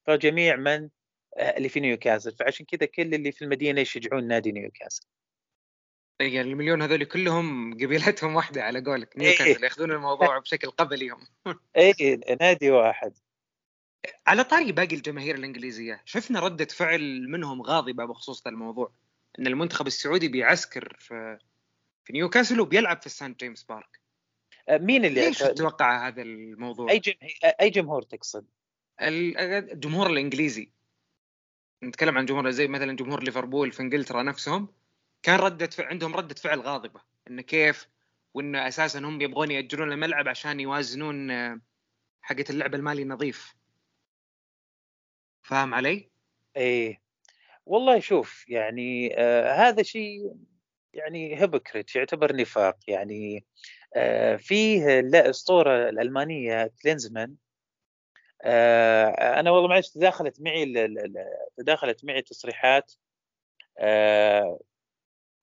فجميع 0.06 0.56
من 0.56 0.89
آه، 1.38 1.58
اللي 1.58 1.70
في 1.70 1.80
نيوكاسل. 1.80 2.36
فعشان 2.36 2.66
كذا 2.66 2.86
كل 2.86 3.13
اللي 3.13 3.32
في 3.32 3.42
المدينة 3.42 3.82
يشجعون 3.82 4.28
نادي 4.28 4.52
نيوكاسل. 4.52 5.08
يعني 6.22 6.52
المليون 6.52 6.82
هذول 6.82 7.04
كلهم 7.04 7.74
قبيلتهم 7.74 8.36
واحدة 8.36 8.63
على 8.63 8.82
قولك 8.82 9.18
إيه. 9.18 9.28
نيوكاسل 9.28 9.63
ياخذون 9.63 9.92
الموضوع 9.92 10.39
بشكل 10.39 10.70
قبلي 10.70 11.10
هم. 11.10 11.28
اي 11.78 12.20
نادي 12.42 12.72
واحد. 12.72 13.13
على 14.28 14.44
طاري 14.44 14.72
باقي 14.72 14.96
الجماهير 14.96 15.36
الإنجليزية 15.36 16.02
شفنا 16.06 16.39
ردة 16.39 16.66
فعل 16.66 17.30
منهم 17.30 17.62
غاضبة 17.62 18.06
بخصوص 18.06 18.48
الموضوع؟ 18.48 18.94
إن 19.39 19.48
المنتخب 19.48 19.88
السعودي 19.88 20.28
بيعسكر 20.28 20.98
في 21.00 21.38
في 22.04 22.13
نيوكاسل 22.13 22.60
وبيلعب 22.60 23.02
في 23.02 23.10
سان 23.10 23.34
جيمس 23.34 23.63
بارك 23.63 24.00
أه، 24.69 24.78
مين 24.78 25.06
اللي 25.06 25.26
ليش 25.26 25.39
تتوقع 25.39 26.08
هذا 26.08 26.22
الموضوع؟ 26.22 26.91
أي 26.91 27.00
جمهور 27.00 27.32
أي 27.62 27.69
جمهور 27.69 28.02
تقصد؟ 28.02 28.46
الجمهور 29.02 30.10
الإنجليزي 30.10 30.72
نتكلم 31.84 32.17
عن 32.17 32.26
جمهور 32.26 32.52
زي 32.52 32.67
مثلا 32.67 32.96
جمهور 32.96 33.24
ليفربول 33.24 33.72
في 33.72 33.80
إنجلترا 33.80 34.24
نفسهم 34.24 34.67
كان 35.24 35.39
ردة 35.39 35.67
فعل 35.67 35.88
عندهم 35.88 36.15
ردة 36.15 36.36
فعل 36.36 36.60
غاضبة 36.60 37.02
انه 37.28 37.41
كيف 37.41 37.88
وإنه 38.34 38.67
أساسا 38.67 39.00
هم 39.00 39.22
يبغون 39.22 39.52
يأجرون 39.52 39.91
الملعب 39.91 40.28
عشان 40.28 40.60
يوازنون 40.60 41.32
آه، 41.32 41.62
حقة 42.22 42.46
اللعب 42.50 42.76
المالي 42.76 43.06
نظيف 43.06 43.56
فاهم 45.41 45.74
علي؟ 45.74 46.10
إيه 46.58 47.03
والله 47.65 47.99
شوف 47.99 48.49
يعني 48.49 49.15
آه 49.19 49.52
هذا 49.54 49.84
شيء 49.84 50.34
يعني 50.93 51.41
هيبوكريت 51.41 51.95
يعتبر 51.95 52.36
نفاق 52.36 52.78
يعني 52.88 53.45
آه 53.95 54.36
فيه 54.36 54.99
الاسطوره 54.99 55.89
الألمانية 55.89 56.71
كلينزمان 56.84 57.36
آه 58.43 59.39
أنا 59.39 59.52
والله 59.52 59.67
معلش 59.69 59.89
تداخلت 59.89 60.41
معي 60.41 60.73
تداخلت 61.58 62.06
معي 62.06 62.21
تصريحات 62.21 62.93
آه 63.80 64.60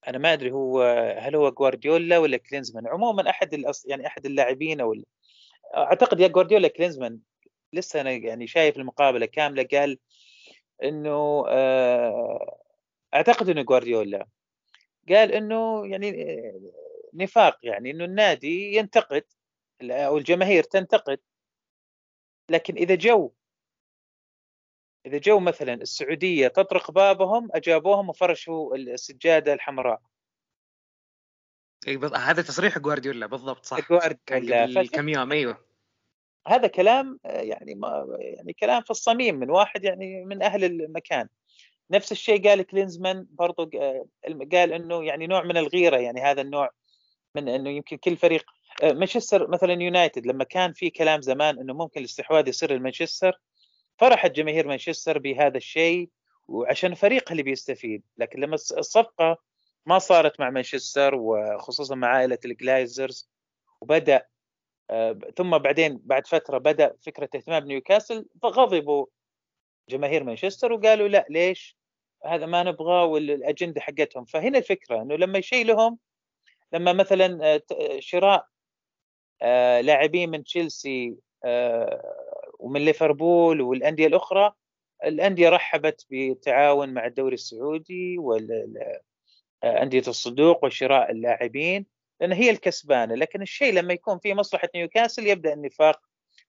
أنا 0.08 0.18
ما 0.18 0.32
أدري 0.32 0.50
هو 0.52 0.82
هل 1.18 1.36
هو 1.36 1.50
جوارديولا 1.50 2.18
ولا 2.18 2.36
كلينزمان. 2.36 2.86
عموما 2.88 3.30
أحد 3.30 3.54
الأص... 3.54 3.86
يعني 3.86 4.06
أحد 4.06 4.26
اللاعبين 4.26 4.80
أو 4.80 4.94
أعتقد 5.76 6.20
يا 6.20 6.28
جوارديولا 6.28 6.68
كلينزمان 6.68 7.18
لسه 7.72 8.00
أنا 8.00 8.10
يعني 8.12 8.46
شايف 8.46 8.76
المقابلة 8.76 9.26
كاملة 9.26 9.68
قال 9.72 9.98
إنه 10.84 11.44
آه، 11.48 12.60
أعتقد 13.14 13.48
إنه 13.48 13.62
جوارديولا 13.62 14.26
قال 15.08 15.32
إنه 15.32 15.86
يعني 15.86 16.22
آه، 16.22 16.60
نفاق 17.14 17.58
يعني 17.62 17.90
إنه 17.90 18.04
النادي 18.04 18.74
ينتقد 18.76 19.24
أو 19.82 20.18
الجماهير 20.18 20.62
تنتقد. 20.62 21.18
لكن 22.48 22.74
إذا 22.74 22.94
جو 22.94 23.32
إذا 25.06 25.18
جو 25.18 25.40
مثلا 25.40 25.74
السعودية 25.74 26.48
تطرق 26.48 26.90
بابهم 26.90 27.48
أجابوهم 27.54 28.08
وفرشوا 28.08 28.76
السجادة 28.76 29.52
الحمراء. 29.52 30.00
اي 31.88 31.96
بض... 31.96 32.14
هذا 32.14 32.42
تصريح 32.42 32.78
جوارديولا 32.78 33.26
بالضبط 33.26 33.66
صح. 33.66 33.88
جوارديولا 33.88 34.86
كم 34.86 35.08
يوم 35.08 35.32
أيوه. 35.32 35.69
هذا 36.48 36.66
كلام 36.66 37.18
يعني 37.24 37.74
ما 37.74 38.06
يعني 38.18 38.52
كلام 38.52 38.82
في 38.82 38.90
الصميم 38.90 39.34
من 39.34 39.50
واحد 39.50 39.84
يعني 39.84 40.24
من 40.24 40.42
أهل 40.42 40.64
المكان. 40.64 41.28
نفس 41.90 42.12
الشيء 42.12 42.48
قال 42.48 42.62
كلينزمان 42.62 43.26
برضو 43.30 43.70
قال 44.52 44.72
إنه 44.72 45.04
يعني 45.04 45.26
نوع 45.26 45.44
من 45.44 45.56
الغيرة 45.56 45.96
يعني 45.96 46.20
هذا 46.20 46.42
النوع 46.42 46.70
من 47.34 47.48
إنه 47.48 47.70
يمكن 47.70 47.96
كل 47.96 48.16
فريق 48.16 48.44
مانشستر 48.82 49.50
مثلا 49.50 49.72
يونايتد 49.72 50.26
لما 50.26 50.44
كان 50.44 50.72
في 50.72 50.90
كلام 50.90 51.20
زمان 51.22 51.58
إنه 51.58 51.74
ممكن 51.74 52.00
الاستحواذ 52.00 52.48
يصير 52.48 52.72
لمانشستر 52.72 53.40
فرحت 53.98 54.30
جماهير 54.30 54.68
مانشستر 54.68 55.18
بهذا 55.18 55.56
الشيء 55.56 56.10
وعشان 56.48 56.94
فريقها 56.94 57.32
اللي 57.32 57.42
بيستفيد. 57.42 58.02
لكن 58.18 58.40
لما 58.40 58.54
الصفقة 58.54 59.38
ما 59.86 59.98
صارت 59.98 60.40
مع 60.40 60.50
مانشستر 60.50 61.14
وخصوصا 61.14 61.94
مع 61.94 62.08
عائلة 62.08 62.38
الجلايزرز 62.44 63.30
وبدأ 63.80 64.16
آه، 64.16 64.26
ثم 65.36 65.58
بعدين 65.58 66.00
بعد 66.04 66.26
فترة 66.26 66.58
بدأ 66.58 66.96
فكرة 67.06 67.28
اهتمام 67.34 67.64
نيوكاسل 67.64 68.26
فغضبوا 68.42 69.06
جماهير 69.88 70.24
مانشستر 70.24 70.72
وقالوا 70.72 71.08
لا 71.08 71.26
ليش؟ 71.30 71.76
هذا 72.24 72.46
ما 72.46 72.62
نبغاه 72.62 73.04
والأجندة 73.04 73.80
حقتهم. 73.80 74.24
فهنا 74.24 74.58
الفكرة 74.58 75.02
إنه 75.02 75.16
لما 75.16 75.38
يشيلهم 75.38 75.98
لما 76.72 76.92
مثلا 76.92 77.54
آه، 77.54 77.62
شراء 77.98 78.46
آه، 79.42 79.80
لاعبين 79.80 80.30
من 80.30 80.44
تشيلسي 80.44 81.16
ومن 82.58 82.84
ليفربول 82.84 83.60
والأندية 83.60 84.06
الأخرى 84.06 84.52
الأندية 85.04 85.48
رحبت 85.48 86.06
بالتعاون 86.10 86.94
مع 86.94 87.06
الدوري 87.06 87.34
السعودي 87.34 88.18
وانديه 88.18 90.02
الصندوق 90.08 90.64
وشراء 90.64 91.10
اللاعبين. 91.10 91.86
لأن 92.20 92.32
هي 92.32 92.50
الكسبانة 92.50 93.14
لكن 93.14 93.42
الشيء 93.42 93.72
لما 93.72 93.92
يكون 93.92 94.18
في 94.18 94.34
مصلحة 94.34 94.68
نيوكاسل 94.74 95.26
يبدأ 95.26 95.52
النفاق 95.52 96.00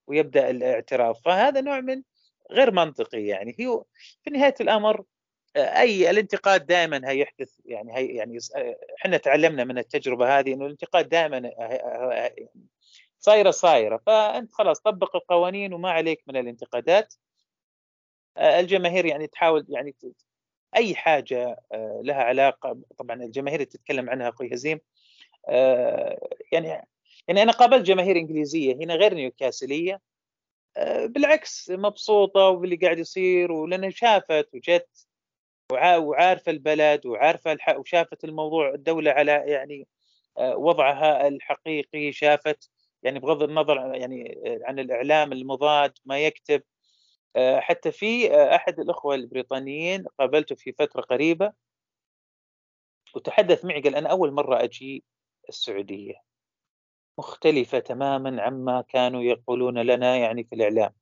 ويبدأ 0.07 0.49
الاعتراف. 0.49 1.21
فهذا 1.25 1.61
نوع 1.61 1.79
من 1.79 2.03
غير 2.51 2.71
منطقي 2.71 3.25
يعني. 3.25 3.55
هي 3.59 3.81
في 4.23 4.29
نهاية 4.29 4.55
الأمر 4.61 5.03
أي 5.55 6.09
الانتقاد 6.09 6.65
دائما 6.65 7.01
هيحدث 7.09 7.53
يعني 7.65 7.97
هي 7.97 8.05
يعني 8.07 8.37
إحنا 8.99 9.17
تعلمنا 9.17 9.63
من 9.63 9.77
التجربة 9.77 10.39
هذه 10.39 10.53
إنه 10.53 10.65
الانتقاد 10.65 11.09
دائما 11.09 11.51
صايرة 13.19 13.51
صايرة. 13.51 14.01
فأنت 14.05 14.53
خلاص 14.53 14.79
طبق 14.79 15.15
القوانين 15.15 15.73
وما 15.73 15.91
عليك 15.91 16.23
من 16.27 16.37
الانتقادات. 16.37 17.13
الجماهير 18.37 19.05
يعني 19.05 19.27
تحاول 19.27 19.65
يعني 19.69 19.95
أي 20.75 20.95
حاجة 20.95 21.57
لها 22.01 22.23
علاقة 22.23 22.77
طبعا 22.97 23.23
الجماهير 23.23 23.63
تتكلم 23.63 24.09
عنها 24.09 24.29
أخوي 24.29 24.53
هزيم 24.53 24.79
يعني 26.51 26.67
يعني 27.27 27.41
أنا 27.41 27.51
قابلت 27.51 27.85
جماهير 27.85 28.17
إنجليزية 28.17 28.75
هنا 28.75 28.95
غير 28.95 29.13
نيوكاسلية 29.13 30.01
بالعكس 31.05 31.69
مبسوطة 31.69 32.47
وباللي 32.47 32.75
قاعد 32.75 32.99
يصير 32.99 33.51
ولأنها 33.51 33.89
شافت 33.89 34.49
وجت 34.53 35.07
وعارفة 35.71 36.51
البلد 36.51 37.05
وعارفة 37.05 37.57
وشافت 37.77 38.23
الموضوع 38.23 38.73
الدولة 38.73 39.11
على 39.11 39.31
يعني 39.31 39.87
وضعها 40.37 41.27
الحقيقي 41.27 42.11
شافت 42.11 42.69
يعني 43.03 43.19
بغض 43.19 43.43
النظر 43.43 43.95
يعني 43.95 44.41
عن 44.63 44.79
الإعلام 44.79 45.31
المضاد 45.31 45.93
ما 46.05 46.19
يكتب. 46.19 46.63
حتى 47.57 47.91
في 47.91 48.35
أحد 48.55 48.79
الأخوة 48.79 49.15
البريطانيين 49.15 50.05
قابلته 50.19 50.55
في 50.55 50.71
فترة 50.71 51.01
قريبة 51.01 51.53
وتحدث 53.15 53.65
معي 53.65 53.81
قال 53.81 53.95
أنا 53.95 54.09
أول 54.09 54.31
مرة 54.31 54.63
أجي 54.63 55.03
السعودية. 55.49 56.13
مختلفة 57.17 57.79
تماما 57.79 58.41
عما 58.41 58.81
كانوا 58.81 59.23
يقولون 59.23 59.77
لنا 59.79 60.17
يعني 60.17 60.43
في 60.43 60.55
الإعلام. 60.55 60.93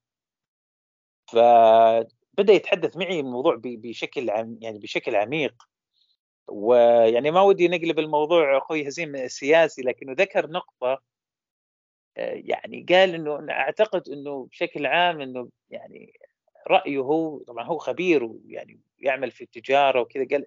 فبدا 1.28 2.54
يتحدث 2.54 2.97
معي 2.97 3.19
الموضوع 3.19 3.60
بشكل 3.63 4.30
عم 4.30 4.58
يعني 4.62 4.80
بشكل 4.80 5.15
عميق. 5.15 5.63
ويعني 6.47 7.32
ما 7.32 7.41
ودي 7.41 7.67
نقلب 7.67 7.99
الموضوع 7.99 8.58
أخوي 8.58 8.88
هزيم 8.88 9.28
سياسي 9.28 9.82
لكنه 9.82 10.13
ذكر 10.13 10.49
نقطة 10.49 11.02
يعني 12.15 12.86
قال 12.89 13.15
إنه 13.15 13.52
أعتقد 13.52 14.10
إنه 14.10 14.45
بشكل 14.45 14.86
عام 14.86 15.21
إنه 15.21 15.49
يعني 15.69 16.13
رأيه 16.67 16.99
هو 16.99 17.39
طبعا 17.39 17.63
هو 17.65 17.78
خبير 17.78 18.23
ويعني 18.23 18.80
يعمل 18.99 19.32
في 19.32 19.43
التجارة 19.43 20.02
وكذا 20.02 20.28
قال 20.32 20.45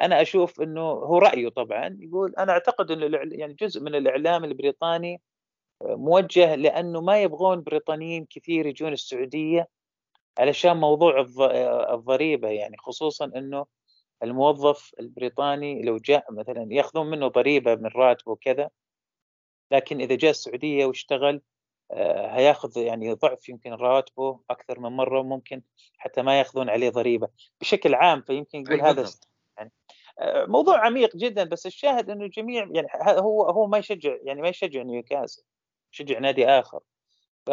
أنا 0.00 0.22
أشوف 0.22 0.60
إنه 0.60 0.80
هو 0.80 1.18
رأيه 1.18 1.48
طبعا 1.48 1.98
يقول 2.00 2.34
أنا 2.38 2.52
أعتقد 2.52 2.90
انه 2.90 3.18
يعني 3.32 3.54
جزء 3.54 3.80
من 3.80 3.94
الإعلام 3.94 4.44
البريطاني 4.44 5.20
موجه 5.82 6.54
لأنه 6.54 7.00
ما 7.00 7.22
يبغون 7.22 7.62
بريطانيين 7.62 8.26
كثير 8.30 8.66
يجون 8.66 8.92
السعودية 8.92 9.68
علشان 10.38 10.76
موضوع 10.76 11.20
الضريبة 11.94 12.48
يعني 12.48 12.76
خصوصا 12.76 13.24
إنه 13.24 13.66
الموظف 14.22 14.94
البريطاني 15.00 15.82
لو 15.82 15.96
جاء 15.96 16.32
مثلا 16.32 16.68
يأخذون 16.70 17.10
منه 17.10 17.28
ضريبة 17.28 17.74
من 17.74 17.86
راتبه 17.86 18.32
وكذا 18.32 18.70
لكن 19.70 20.00
إذا 20.00 20.14
جاء 20.14 20.30
السعودية 20.30 20.86
واشتغل 20.86 21.42
آه، 21.90 22.26
هياخذ 22.36 22.78
يعني 22.78 23.12
ضعف 23.14 23.48
يمكن 23.48 23.72
راتبه 23.72 24.40
أكثر 24.50 24.80
من 24.80 24.90
مرة 24.90 25.20
وممكن 25.20 25.62
حتى 25.98 26.22
ما 26.22 26.38
يأخذون 26.38 26.70
عليه 26.70 26.90
ضريبة. 26.90 27.28
بشكل 27.60 27.94
عام 27.94 28.22
فيمكن 28.22 28.60
يقول 28.60 28.80
هذا 28.80 29.04
يعني. 29.58 29.72
آه، 30.20 30.46
موضوع 30.46 30.86
عميق 30.86 31.16
جدا 31.16 31.44
بس 31.44 31.66
الشاهد 31.66 32.10
إنه 32.10 32.24
الجميع 32.24 32.68
يعني 32.74 32.88
هو 33.20 33.42
هو 33.50 33.66
ما 33.66 33.78
يشجع 33.78 34.16
يعني 34.22 34.42
ما 34.42 34.48
يشجع 34.48 34.82
نيوكاسل 34.82 35.42
يشجع 35.92 36.18
نادي 36.18 36.46
آخر. 36.48 36.80
ف 37.46 37.50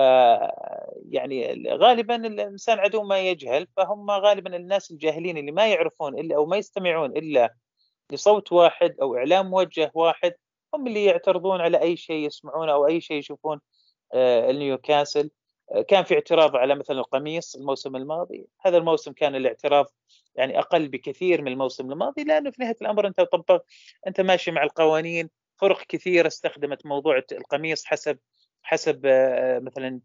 يعني 1.09 1.63
غالبا 1.69 2.15
الإنسان 2.15 2.79
عدو 2.79 3.03
ما 3.03 3.19
يجهل 3.19 3.67
فهم 3.77 4.11
غالبا 4.11 4.55
الناس 4.55 4.91
الجاهلين 4.91 5.37
اللي 5.37 5.51
ما 5.51 5.67
يعرفون 5.67 6.19
إلا 6.19 6.35
أو 6.35 6.45
ما 6.45 6.57
يستمعون 6.57 7.17
إلا 7.17 7.55
لصوت 8.11 8.51
واحد 8.51 8.95
أو 9.01 9.17
إعلام 9.17 9.49
موجه 9.49 9.91
واحد 9.95 10.33
هم 10.75 10.87
اللي 10.87 11.05
يعترضون 11.05 11.61
على 11.61 11.81
أي 11.81 11.97
شيء 11.97 12.25
يسمعونه 12.27 12.73
أو 12.73 12.87
أي 12.87 13.01
شيء 13.01 13.17
يشوفون 13.17 13.59
آه، 14.13 14.51
نيوكاسل 14.51 15.31
آه، 15.71 15.81
كان 15.81 16.03
في 16.03 16.13
اعتراض 16.13 16.55
على 16.55 16.75
مثلا 16.75 16.99
القميص 16.99 17.55
الموسم 17.55 17.95
الماضي. 17.95 18.47
هذا 18.61 18.77
الموسم 18.77 19.13
كان 19.13 19.35
الاعتراض 19.35 19.85
يعني 20.35 20.59
أقل 20.59 20.87
بكثير 20.87 21.41
من 21.41 21.51
الموسم 21.51 21.91
الماضي 21.91 22.23
لأنه 22.23 22.51
في 22.51 22.61
نهاية 22.61 22.77
الأمر 22.81 23.07
أنت 23.07 23.21
طبق 23.21 23.63
أنت 24.07 24.21
ماشي 24.21 24.51
مع 24.51 24.63
القوانين 24.63 25.29
فرق 25.57 25.81
كثيره 25.81 26.27
استخدمت 26.27 26.85
موضوع 26.85 27.21
القميص 27.31 27.85
حسب 27.85 28.19
حسب 28.61 29.01
آه، 29.05 29.59
مثلا 29.59 29.99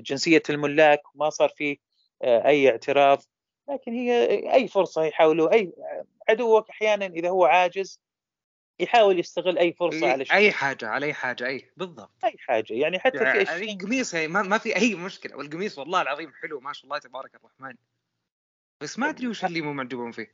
جنسية 0.00 0.42
الملاك 0.50 1.02
ما 1.14 1.30
صار 1.30 1.48
في 1.48 1.78
أي 2.22 2.70
اعتراض. 2.70 3.22
لكن 3.68 3.92
هي 3.92 4.28
أي 4.54 4.68
فرصة 4.68 5.04
يحاولوا 5.04 5.52
أي 5.52 5.72
عدوك 6.28 6.70
أحيانا 6.70 7.06
إذا 7.06 7.28
هو 7.28 7.44
عاجز 7.44 8.00
يحاول 8.80 9.18
يستغل 9.18 9.58
أي 9.58 9.72
فرصة 9.72 10.12
على 10.12 10.24
شيء. 10.24 10.36
أي 10.36 10.52
حاجة 10.52 10.88
على 10.88 11.06
أي 11.06 11.14
حاجة 11.14 11.46
أي 11.46 11.70
بالضبط. 11.76 12.10
أي 12.24 12.34
حاجة 12.38 12.74
يعني 12.74 12.98
حتى 12.98 13.16
يعني 13.16 13.44
في 13.44 13.52
اشياء 13.52 13.72
القميص 13.72 14.14
ما, 14.14 14.42
ما 14.42 14.58
في 14.58 14.76
أي 14.76 14.94
مشكلة. 14.94 15.36
والقميص 15.36 15.78
والله 15.78 16.02
العظيم 16.02 16.32
حلو 16.42 16.60
ما 16.60 16.72
شاء 16.72 16.84
الله 16.84 16.98
تبارك 16.98 17.34
الرحمن. 17.34 17.74
بس 18.80 18.98
ما 18.98 19.08
أدري 19.08 19.28
وش 19.28 19.44
اللي 19.44 19.60
مو 19.60 19.72
معجبهم 19.72 20.12
فيه. 20.12 20.32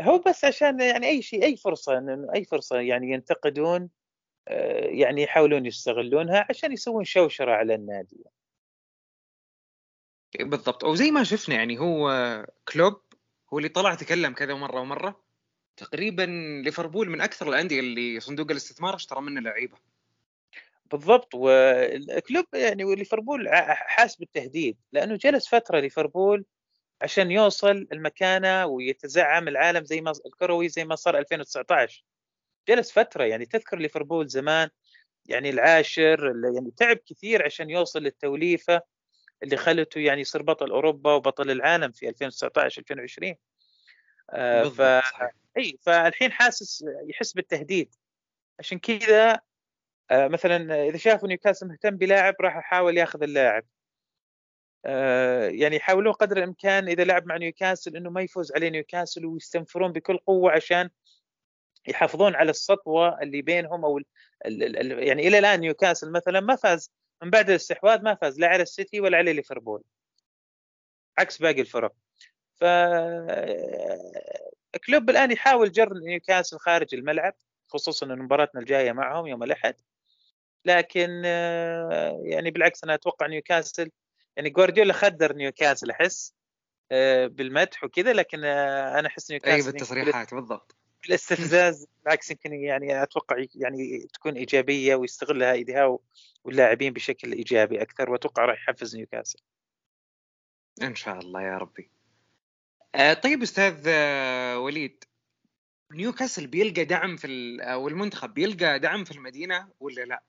هو 0.00 0.18
بس 0.18 0.44
عشان 0.44 0.80
يعني 0.80 1.06
أي 1.06 1.22
شيء 1.22 1.44
أي 1.44 1.56
فرصة 1.56 2.26
أي 2.34 2.44
فرصة 2.44 2.80
يعني 2.80 3.10
ينتقدون 3.10 3.90
آه، 4.48 4.86
يعني 4.86 5.22
يحاولون 5.22 5.66
يستغلونها 5.66 6.46
عشان 6.50 6.72
يسوون 6.72 7.04
شوشرة 7.04 7.52
على 7.52 7.74
النادي. 7.74 8.24
بالضبط. 10.40 10.84
أو 10.84 10.94
زي 10.94 11.10
ما 11.10 11.24
شفنا 11.24 11.54
يعني 11.54 11.78
هو 11.78 12.46
كلوب 12.72 13.00
هو 13.52 13.58
اللي 13.58 13.68
طلع 13.68 13.94
تكلم 13.94 14.32
كذا 14.32 14.54
مرة 14.54 14.80
ومرة. 14.80 15.24
تقريبا 15.76 16.22
ليفربول 16.64 17.10
من 17.10 17.20
أكثر 17.20 17.48
الأندية 17.48 17.80
اللي 17.80 18.20
صندوق 18.20 18.50
الاستثمار 18.50 18.94
اشترى 18.94 19.20
منه 19.20 19.40
لعيبة. 19.40 19.76
بالضبط. 20.90 21.34
وكلوب 21.34 22.46
يعني 22.54 22.84
وليفربول 22.84 23.48
حاس 23.68 24.16
بالتهديد 24.16 24.76
لأنه 24.92 25.16
جلس 25.16 25.48
فترة 25.48 25.80
ليفربول 25.80 26.44
عشان 27.02 27.30
يوصل 27.30 27.88
المكانة 27.92 28.66
ويتزعم 28.66 29.48
العالم 29.48 29.84
زي 29.84 30.00
ما 30.00 30.12
الكروي 30.26 30.68
زي 30.68 30.84
ما 30.84 30.94
صار 30.94 31.18
2019 31.18 32.04
جلس 32.68 32.92
فترة 32.92 33.24
يعني 33.24 33.46
تذكر 33.46 33.78
ليفربول 33.78 34.28
زمان 34.28 34.68
يعني 35.26 35.50
العاشر 35.50 36.32
يعني 36.54 36.70
تعب 36.70 36.96
كثير 36.96 37.44
عشان 37.44 37.70
يوصل 37.70 38.02
للتوليفة 38.02 38.80
اللي 39.42 39.56
خلته 39.56 40.00
يعني 40.00 40.20
يصير 40.20 40.42
بطل 40.42 40.70
أوروبا 40.70 41.12
وبطل 41.12 41.50
العالم 41.50 41.92
في 41.92 42.08
2019 42.08 42.80
2020 42.80 43.34
آه 44.30 44.64
ف 44.64 44.80
إي 45.56 45.78
فالحين 45.82 46.32
حاسس 46.32 46.84
يحس 47.08 47.32
بالتهديد. 47.32 47.94
عشان 48.58 48.78
كذا 48.78 49.40
آه 50.10 50.28
مثلا 50.28 50.84
إذا 50.88 50.96
شافوا 50.96 51.28
نيوكاسل 51.28 51.68
مهتم 51.68 51.96
بلاعب 51.96 52.34
راح 52.40 52.56
يحاول 52.56 52.98
ياخذ 52.98 53.22
اللاعب. 53.22 53.64
يعني 55.50 55.76
يحاولون 55.76 56.12
قدر 56.12 56.36
الإمكان 56.36 56.88
إذا 56.88 57.04
لعب 57.04 57.26
مع 57.26 57.36
نيوكاسل 57.36 57.96
إنه 57.96 58.10
ما 58.10 58.22
يفوز 58.22 58.52
عليه 58.52 58.68
نيوكاسل 58.68 59.26
ويستنفرون 59.26 59.92
بكل 59.92 60.18
قوة 60.18 60.52
عشان 60.52 60.90
يحافظون 61.88 62.34
على 62.34 62.50
السطوة 62.50 63.22
اللي 63.22 63.42
بينهم 63.42 63.84
أو 63.84 63.98
ال 63.98 64.04
ال 64.46 64.76
ال 64.92 65.08
يعني 65.08 65.28
إلى 65.28 65.38
الآن 65.38 65.60
نيوكاسل 65.60 66.12
مثلا 66.12 66.40
ما 66.40 66.56
فاز 66.56 66.92
من 67.22 67.30
بعد 67.30 67.50
الاستحواذ 67.50 68.02
ما 68.02 68.14
فاز 68.14 68.40
لا 68.40 68.48
على 68.48 68.62
السيتي 68.62 69.00
ولا 69.00 69.18
على 69.18 69.32
ليفربول. 69.32 69.82
عكس 71.18 71.38
باقي 71.38 71.60
الفرق. 71.60 71.92
ف 72.56 72.64
كلوب 74.86 75.10
الآن 75.10 75.30
يحاول 75.30 75.72
جر 75.72 75.94
نيوكاسل 75.94 76.58
خارج 76.58 76.94
الملعب 76.94 77.34
خصوصا 77.68 78.06
إن 78.06 78.18
مباراتنا 78.18 78.60
الجاية 78.60 78.92
معهم 78.92 79.26
يوم 79.26 79.42
الأحد. 79.42 79.76
لكن 80.64 81.24
يعني 82.24 82.50
بالعكس 82.50 82.84
أنا 82.84 82.94
أتوقع 82.94 83.26
نيوكاسل 83.26 83.90
يعني 84.36 84.50
جوارديولا 84.50 84.92
خدر 84.92 85.32
نيوكاسل 85.32 85.90
أحس 85.90 86.34
بالمدح 87.26 87.84
وكذا 87.84 88.12
لكن 88.12 88.44
أنا 88.44 89.08
أحس 89.08 89.30
نيوكاسل 89.30 89.66
أي 89.66 89.72
بالتصريحات 89.72 90.34
بالضبط 90.34 90.76
الاستفزاز 91.08 91.86
بالعكس 92.04 92.30
يمكن 92.30 92.52
يعني 92.52 93.02
أتوقع 93.02 93.44
يعني 93.54 94.06
تكون 94.14 94.34
إيجابية 94.36 94.94
ويستغلها 94.94 95.52
ايديها 95.52 95.98
واللاعبين 96.44 96.92
بشكل 96.92 97.32
إيجابي 97.32 97.82
أكثر 97.82 98.10
وأتوقع 98.10 98.44
راح 98.44 98.62
يحفز 98.62 98.96
نيوكاسل. 98.96 99.38
إن 100.82 100.94
شاء 100.94 101.18
الله 101.18 101.42
يا 101.42 101.58
ربي. 101.58 101.90
آه 102.94 103.12
طيب 103.12 103.42
أستاذ 103.42 103.84
آه 103.88 104.58
وليد 104.58 105.04
نيوكاسل 105.92 106.46
بيلقى 106.46 106.84
دعم 106.84 107.16
في 107.16 107.56
أو 107.60 107.88
المنتخب 107.88 108.34
بيلقى 108.34 108.78
دعم 108.78 109.04
في 109.04 109.10
المدينة 109.10 109.68
ولا 109.80 110.04
لا؟ 110.04 110.22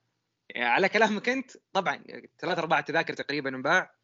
على 0.55 0.89
كلامك 0.89 1.29
أنت 1.29 1.51
طبعا 1.73 2.03
ثلاث 2.39 2.60
أربع 2.60 2.81
تذاكر 2.81 3.13
تقريبا 3.13 3.49
انباع. 3.49 3.95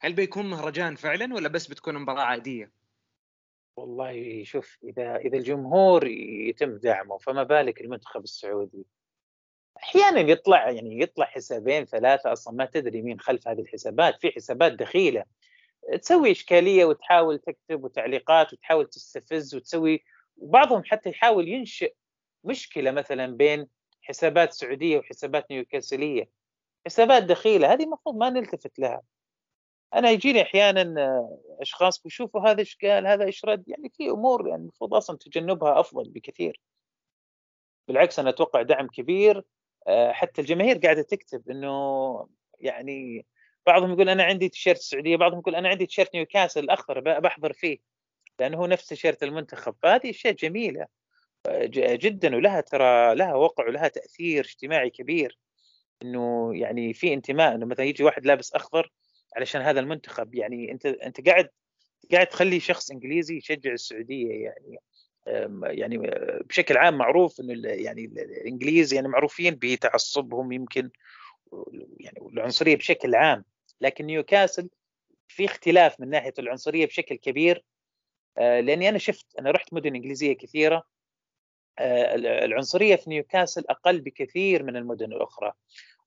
هل 0.00 0.12
بيكون 0.12 0.50
مهرجان 0.50 0.96
فعلا 0.96 1.34
ولا 1.34 1.48
بس 1.48 1.66
بتكون 1.66 1.94
مباراة 1.94 2.22
عادية؟ 2.22 2.72
والله 3.76 4.44
شوف 4.44 4.78
إذا 4.84 5.16
إذا 5.16 5.36
الجمهور 5.36 6.06
يتم 6.48 6.76
دعمه 6.76 7.18
فما 7.18 7.42
بالك 7.42 7.80
المنتخب 7.80 8.22
السعودي؟ 8.22 8.86
أحيانا 9.76 10.20
يطلع 10.20 10.70
يعني 10.70 11.00
يطلع 11.00 11.26
حسابين 11.26 11.84
ثلاثة 11.84 12.32
أصلا 12.32 12.54
ما 12.54 12.64
تدري 12.64 13.02
مين 13.02 13.20
خلف 13.20 13.48
هذه 13.48 13.60
الحسابات 13.60 14.20
في 14.20 14.30
حسابات 14.30 14.72
دخيلة. 14.72 15.24
تسوي 16.02 16.30
إشكالية 16.30 16.84
وتحاول 16.84 17.38
تكتب 17.38 17.84
وتعليقات 17.84 18.52
وتحاول 18.52 18.90
تستفز 18.90 19.54
وتسوي 19.54 20.04
وبعضهم 20.36 20.82
حتى 20.84 21.10
يحاول 21.10 21.48
ينشئ 21.48 21.94
مشكلة 22.44 22.90
مثلا 22.90 23.36
بين 23.36 23.68
حسابات 24.04 24.52
سعودية 24.52 24.98
وحسابات 24.98 25.50
نيوكاسلية. 25.50 26.28
حسابات 26.86 27.22
دخيلة 27.22 27.72
هذه 27.72 27.84
المفروض 27.84 28.16
ما 28.16 28.30
نلتفت 28.30 28.78
لها. 28.78 29.02
أنا 29.94 30.10
يجيني 30.10 30.42
أحيانا 30.42 30.94
أشخاص 31.60 32.02
بيشوفوا 32.02 32.40
هذا 32.40 32.60
إيش 32.60 32.78
قال 32.82 33.06
هذا 33.06 33.24
إيش 33.24 33.44
رد. 33.44 33.64
يعني 33.68 33.90
في 33.96 34.10
أمور 34.10 34.48
يعني 34.48 34.62
المفروض 34.62 34.94
أصلا 34.94 35.18
تجنبها 35.18 35.80
أفضل 35.80 36.10
بكثير. 36.10 36.60
بالعكس 37.88 38.18
أنا 38.18 38.30
أتوقع 38.30 38.62
دعم 38.62 38.86
كبير. 38.88 39.44
آه، 39.88 40.12
حتى 40.12 40.40
الجماهير 40.40 40.78
قاعدة 40.78 41.02
تكتب 41.02 41.50
إنه 41.50 42.28
يعني 42.60 43.26
بعضهم 43.66 43.92
يقول 43.92 44.08
أنا 44.08 44.24
عندي 44.24 44.48
تيشيرت 44.48 44.78
السعودية 44.78 45.16
بعضهم 45.16 45.38
يقول 45.38 45.54
أنا 45.54 45.68
عندي 45.68 45.86
تيشيرت 45.86 46.14
نيوكاسل 46.14 46.64
الاخضر 46.64 47.00
بحضر 47.00 47.52
فيه. 47.52 47.78
لأنه 48.38 48.58
هو 48.58 48.66
نفس 48.66 48.86
تيشيرت 48.86 49.22
المنتخب. 49.22 49.74
فهذه 49.82 50.10
أشياء 50.10 50.34
جميلة. 50.34 50.82
آه، 50.82 50.88
جدا 51.94 52.36
ولها 52.36 52.60
ترى 52.60 53.14
لها 53.14 53.34
وقع 53.34 53.66
ولها 53.66 53.88
تأثير 53.88 54.44
اجتماعي 54.44 54.90
كبير. 54.90 55.38
إنه 56.02 56.50
يعني 56.54 56.94
في 56.94 57.14
انتماء 57.14 57.54
إنه 57.54 57.66
مثلا 57.66 57.84
يجي 57.84 58.04
واحد 58.04 58.26
لابس 58.26 58.52
أخضر 58.54 58.92
علشان 59.36 59.60
هذا 59.60 59.80
المنتخب. 59.80 60.34
يعني 60.34 60.72
أنت 60.72 60.86
أنت 60.86 61.28
قاعد 61.28 61.48
قاعد 62.12 62.26
تخلي 62.26 62.60
شخص 62.60 62.90
إنجليزي 62.90 63.36
يشجع 63.36 63.72
السعودية 63.72 64.44
يعني. 64.44 64.78
يعني 65.62 65.98
بشكل 66.48 66.76
عام 66.76 66.98
معروف 66.98 67.40
إنه 67.40 67.68
يعني 67.68 68.04
الإنجليز 68.04 68.94
يعني 68.94 69.08
معروفين 69.08 69.54
بتعصبهم 69.54 70.52
يمكن 70.52 70.90
يعني 72.00 72.18
العنصرية 72.32 72.76
بشكل 72.76 73.14
عام. 73.14 73.44
لكن 73.80 74.04
نيوكاسل 74.04 74.68
في 75.28 75.44
اختلاف 75.44 76.00
من 76.00 76.10
ناحية 76.10 76.34
العنصرية 76.38 76.86
بشكل 76.86 77.14
كبير. 77.14 77.64
آه، 78.38 78.60
لأني 78.60 78.88
أنا 78.88 78.98
شفت 78.98 79.26
أنا 79.38 79.50
رحت 79.50 79.74
مدن 79.74 79.94
إنجليزية 79.94 80.32
كثيرة. 80.32 80.82
العنصرية 81.80 82.96
في 82.96 83.10
نيوكاسل 83.10 83.64
أقل 83.70 84.00
بكثير 84.00 84.62
من 84.62 84.76
المدن 84.76 85.12
الأخرى. 85.12 85.52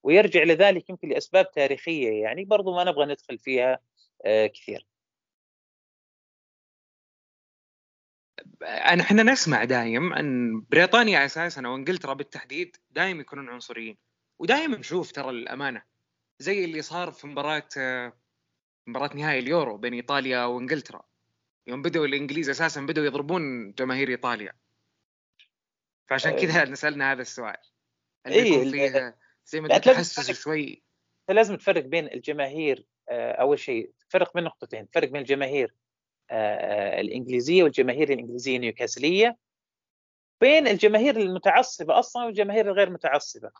ويرجع 0.03 0.43
لذلك 0.43 0.89
يمكن 0.89 1.09
لأسباب 1.09 1.51
تاريخية 1.51 2.21
يعني 2.21 2.45
برضو 2.45 2.75
ما 2.75 2.83
نبغى 2.83 3.05
ندخل 3.05 3.37
فيها 3.37 3.79
آه، 4.25 4.47
كثير. 4.47 4.87
إحنا 8.63 9.23
نسمع 9.23 9.63
دايم 9.63 10.13
أن 10.13 10.61
بريطانيا 10.71 11.25
أساسا 11.25 11.61
أو 11.65 11.75
إنجلترا 11.75 12.13
بالتحديد 12.13 12.77
دايم 12.89 13.19
يكونون 13.19 13.49
عنصريين. 13.49 13.97
ودايم 14.39 14.75
نشوف 14.75 15.11
ترى 15.11 15.29
الأمانة 15.29 15.83
زي 16.39 16.65
اللي 16.65 16.81
صار 16.81 17.11
في 17.11 17.27
مباراة 17.27 17.67
مباراة 18.87 19.15
نهائي 19.15 19.39
اليورو 19.39 19.77
بين 19.77 19.93
إيطاليا 19.93 20.45
وإنجلترا. 20.45 21.03
يوم 21.67 21.81
بدأوا 21.81 22.05
الإنجليز 22.05 22.49
أساسا 22.49 22.81
بدأوا 22.81 23.05
يضربون 23.05 23.71
جماهير 23.73 24.09
إيطاليا. 24.09 24.53
فعشان 26.09 26.33
آه. 26.33 26.35
كذا 26.35 26.65
نسألنا 26.71 27.11
هذا 27.11 27.21
السؤال. 27.21 27.57
هل 28.25 28.33
إيه 28.33 28.71
فيه 28.71 29.15
زي 29.45 29.61
ما 29.61 29.77
تحسس 29.77 30.31
شوي. 30.31 30.83
لازم 31.29 31.55
تفرق 31.55 31.83
بين 31.83 32.07
الجماهير 32.07 32.85
آه، 33.09 33.31
أول 33.31 33.59
شيء 33.59 33.91
تفرق 34.09 34.33
بين 34.33 34.43
نقطتين 34.43 34.89
تفرق 34.89 35.09
بين 35.09 35.21
الجماهير 35.21 35.75
آه، 36.29 37.01
الإنجليزية 37.01 37.63
والجماهير 37.63 38.13
الإنجليزية 38.13 38.55
النيوكاسليه 38.55 39.37
بين 40.41 40.67
الجماهير 40.67 41.17
المتعصبة 41.17 41.99
أصلا 41.99 42.25
والجماهير 42.25 42.67
الغير 42.67 42.89
متعصبة. 42.89 43.51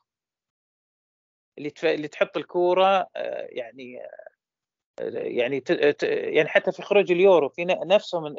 اللي 1.57 1.73
اللي 1.83 2.07
تحط 2.07 2.37
الكورة 2.37 3.07
يعني 3.49 4.01
يعني 5.09 5.63
يعني 6.33 6.49
حتى 6.49 6.71
في 6.71 6.81
خروج 6.81 7.11
اليورو 7.11 7.49
في 7.49 7.65
نفسهم 7.65 8.35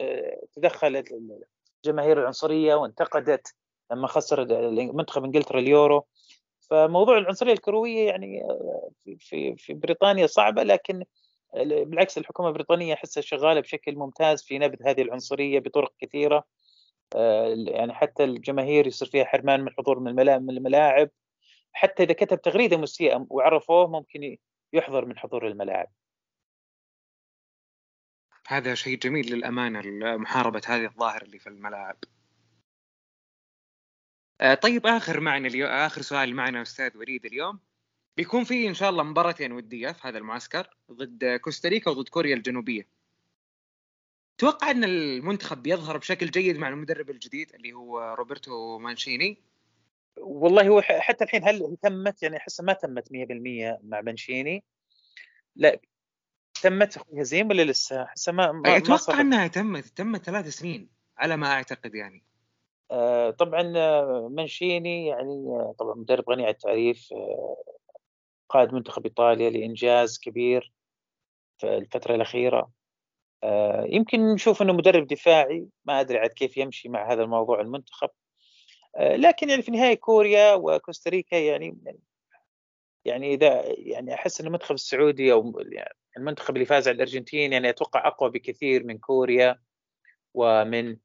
تدخلت 0.52 1.12
الجماهير 1.84 2.20
العنصرية 2.20 2.74
وانتقدت. 2.74 3.54
لما 3.90 4.06
خسر 4.06 4.46
منتخب 4.92 5.24
إنجلترا 5.24 5.60
اليورو. 5.60 6.06
فموضوع 6.70 7.18
العنصرية 7.18 7.52
الكروية 7.52 8.06
يعني 8.06 8.42
آه، 8.44 8.90
في 9.18 9.56
في 9.56 9.74
بريطانيا 9.74 10.26
صعبة 10.26 10.62
لكن 10.62 11.04
بالعكس 11.54 12.18
الحكومة 12.18 12.48
البريطانية 12.48 12.94
أحسها 12.94 13.20
شغالة 13.20 13.60
بشكل 13.60 13.96
ممتاز 13.96 14.42
في 14.42 14.58
نبذ 14.58 14.78
هذه 14.86 15.02
العنصرية 15.02 15.58
بطرق 15.58 15.92
كثيرة. 16.00 16.44
آه، 17.16 17.54
يعني 17.68 17.94
حتى 17.94 18.24
الجماهير 18.24 18.86
يصير 18.86 19.08
فيها 19.08 19.24
حرمان 19.24 19.60
من 19.60 19.68
الحضور 19.68 20.00
من 20.00 20.50
الملاعب. 20.50 21.10
حتى 21.72 22.02
إذا 22.02 22.12
كتب 22.12 22.42
تغريدة 22.42 22.76
مسيئة 22.76 23.26
وعرفوه 23.30 23.86
ممكن 23.86 24.36
يحضر 24.72 25.04
من 25.04 25.18
حضور 25.18 25.46
الملاعب. 25.46 25.88
هذا 28.48 28.74
شيء 28.74 28.98
جميل 28.98 29.34
للأمانة 29.34 29.82
محاربه 30.16 30.62
هذه 30.66 30.84
الظاهرة 30.84 31.24
اللي 31.24 31.38
في 31.38 31.46
الملاعب. 31.46 31.96
طيب 34.62 34.86
آخر 34.86 35.20
معنا 35.20 35.48
اليوم 35.48 35.70
آخر 35.70 36.02
سؤال 36.02 36.34
معنا 36.34 36.62
أستاذ 36.62 36.96
وليد 36.96 37.24
اليوم. 37.24 37.58
بيكون 38.16 38.44
في 38.44 38.68
إن 38.68 38.74
شاء 38.74 38.90
الله 38.90 39.02
مباراتين 39.02 39.52
ودية 39.52 39.92
في 39.92 40.08
هذا 40.08 40.18
المعسكر 40.18 40.76
ضد 40.92 41.24
كوستاريكا 41.24 41.90
وضد 41.90 42.08
كوريا 42.08 42.34
الجنوبية. 42.34 42.88
توقع 44.38 44.70
أن 44.70 44.84
المنتخب 44.84 45.62
بيظهر 45.62 45.96
بشكل 45.96 46.26
جيد 46.30 46.56
مع 46.58 46.68
المدرب 46.68 47.10
الجديد 47.10 47.54
اللي 47.54 47.72
هو 47.72 48.14
روبرتو 48.18 48.78
مانشيني؟ 48.78 49.42
والله 50.16 50.68
هو 50.68 50.80
حتى 50.82 51.24
الحين 51.24 51.48
هل 51.48 51.76
تمت؟ 51.82 52.22
يعني 52.22 52.36
أحس 52.36 52.60
ما 52.60 52.72
تمت 52.72 53.08
100% 53.08 53.78
مع 53.82 54.00
مانشيني. 54.00 54.64
لا 55.56 55.80
تمت 56.62 56.98
هزيم 57.18 57.48
ولا 57.48 57.62
لسه؟ 57.62 58.02
أحس 58.02 58.28
ما, 58.28 58.52
ما 58.52 58.76
أتوقع 58.76 59.20
أنها 59.20 59.46
تمت 59.46 59.84
تمت 59.84 60.24
ثلاث 60.24 60.48
سنين 60.48 60.88
على 61.18 61.36
ما 61.36 61.52
أعتقد 61.52 61.94
يعني. 61.94 62.16
آه، 62.16 62.37
طبعا 63.38 63.72
آه، 63.76 64.28
منشيني 64.32 65.06
يعني 65.06 65.46
آه، 65.48 65.74
طبعا 65.78 65.94
مدرب 65.94 66.30
غني 66.30 66.44
عن 66.44 66.50
التعريف 66.50 67.08
قائد 68.48 68.72
منتخب 68.72 69.04
إيطاليا 69.04 69.50
لإنجاز 69.50 70.18
كبير 70.18 70.72
في 71.58 71.76
الفترة 71.76 72.14
الأخيرة. 72.14 72.70
يمكن 73.84 74.20
نشوف 74.20 74.62
إنه 74.62 74.72
مدرب 74.72 75.06
دفاعي 75.06 75.68
ما 75.84 76.00
أدري 76.00 76.18
عاد 76.18 76.30
كيف 76.30 76.56
يمشي 76.56 76.88
مع 76.88 77.12
هذا 77.12 77.22
الموضوع 77.22 77.60
المنتخب. 77.60 78.10
لكن 79.00 79.50
يعني 79.50 79.62
في 79.62 79.68
النهايه 79.68 79.94
كوريا 79.94 80.54
وكوستاريكا 80.54 81.36
يعني 81.36 81.78
يعني 83.04 83.34
إذا 83.34 83.62
يعني 83.66 84.14
أحس 84.14 84.40
إن 84.40 84.46
المنتخب 84.46 84.74
السعودي 84.74 85.32
أو 85.32 85.60
يعني 85.72 85.94
المنتخب 86.16 86.54
اللي 86.56 86.66
فاز 86.66 86.88
على 86.88 86.94
الأرجنتين 86.96 87.52
يعني 87.52 87.68
أتوقع 87.68 88.06
أقوى 88.08 88.30
بكثير 88.30 88.84
من 88.84 88.98
كوريا 88.98 89.58
ومن 90.34 90.90
آه، 90.90 90.96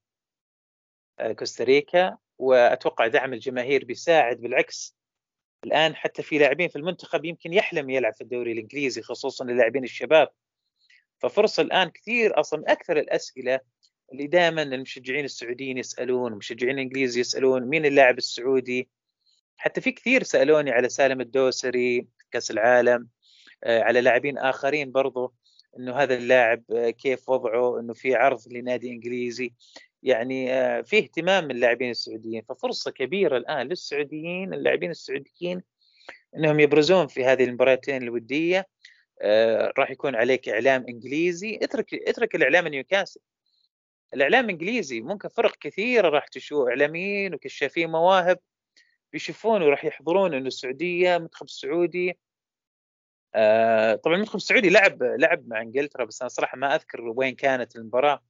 كوستاريكا 1.22 2.18
وأتوقع 2.38 3.08
دعم 3.08 3.34
الجماهير 3.34 3.86
بيساعد 3.86 4.42
بالعكس. 4.42 4.98
الآن 5.64 5.96
حتى 5.96 6.24
في 6.24 6.38
لاعبين 6.38 6.70
في 6.70 6.76
المنتخب 6.76 7.26
يمكن 7.26 7.54
يحلم 7.54 7.90
يلعب 7.90 8.14
في 8.14 8.22
الدوري 8.22 8.52
الإنجليزي 8.52 9.02
خصوصا 9.02 9.46
اللاعبين 9.46 9.84
الشباب. 9.84 10.30
ففرصة 11.20 11.64
الآن 11.64 11.90
كثير 11.90 12.40
أصلا 12.40 12.64
أكثر 12.68 13.00
الأسئلة 13.00 13.60
اللي 14.12 14.28
دائما 14.28 14.62
المشجعين 14.62 15.26
السعوديين 15.26 15.78
يسألون 15.78 16.32
المشجعين 16.32 16.76
الانجليز 16.76 17.18
يسألون 17.18 17.64
مين 17.64 17.86
اللاعب 17.86 18.18
السعودي. 18.18 18.90
حتى 19.58 19.82
في 19.82 19.92
كثير 19.92 20.24
سألوني 20.24 20.72
على 20.72 20.90
سالم 20.90 21.22
الدوسري 21.22 22.08
كأس 22.32 22.52
العالم 22.52 23.08
آه، 23.64 23.82
على 23.82 24.02
لاعبين 24.02 24.38
آخرين 24.38 24.92
برضو 24.92 25.34
إنه 25.80 25.96
هذا 25.96 26.16
اللاعب 26.16 26.64
آه، 26.72 26.90
كيف 26.90 27.30
وضعه 27.30 27.80
إنه 27.80 27.94
في 27.94 28.16
عرض 28.16 28.42
لنادي 28.52 28.90
إنجليزي. 28.90 29.54
يعني 30.04 30.54
آه، 30.54 30.82
في 30.82 30.98
اهتمام 30.98 31.44
من 31.46 31.52
اللاعبين 31.52 31.90
السعوديين 31.92 32.42
ففرصة 32.42 32.92
كبيرة 32.92 33.38
الآن 33.38 33.68
للسعوديين 33.68 34.54
اللاعبين 34.54 34.92
السعوديين 34.92 35.64
إنهم 36.36 36.60
يبرزون 36.60 37.08
في 37.08 37.26
هذه 37.26 37.44
المباراتين 37.44 38.04
الودية. 38.04 38.68
راح 39.78 39.92
يكون 39.92 40.16
عليك 40.16 40.50
إعلام 40.50 40.86
إنجليزي. 40.90 41.60
اترك 41.62 41.94
اترك 41.94 42.36
الإعلام 42.36 42.68
نيوكاسل 42.68 43.20
الإعلام 44.14 44.46
الانجليزي 44.46 45.02
ممكن 45.02 45.30
فرق 45.30 45.56
كثيرة 45.58 46.10
راح 46.10 46.28
تشوف 46.28 46.68
إعلاميين 46.68 47.34
وكشافين 47.34 47.90
مواهب 47.92 48.40
بيشوفون 49.14 49.62
وراح 49.62 49.86
يحضرون 49.86 50.34
انه 50.34 50.48
السعودية 50.48 51.16
المنتخب 51.16 51.46
السعودي. 51.46 52.20
آه 53.36 53.96
طبعا 53.96 54.16
المنتخب 54.16 54.36
السعودي 54.36 54.70
لعب 54.70 55.04
لعب 55.04 55.48
مع 55.48 55.62
إنجلترا 55.62 56.06
بس 56.06 56.22
أنا 56.22 56.30
صراحة 56.30 56.58
ما 56.58 56.76
أذكر 56.76 57.02
وين 57.02 57.36
كانت 57.36 57.76
المباراة 57.76 58.24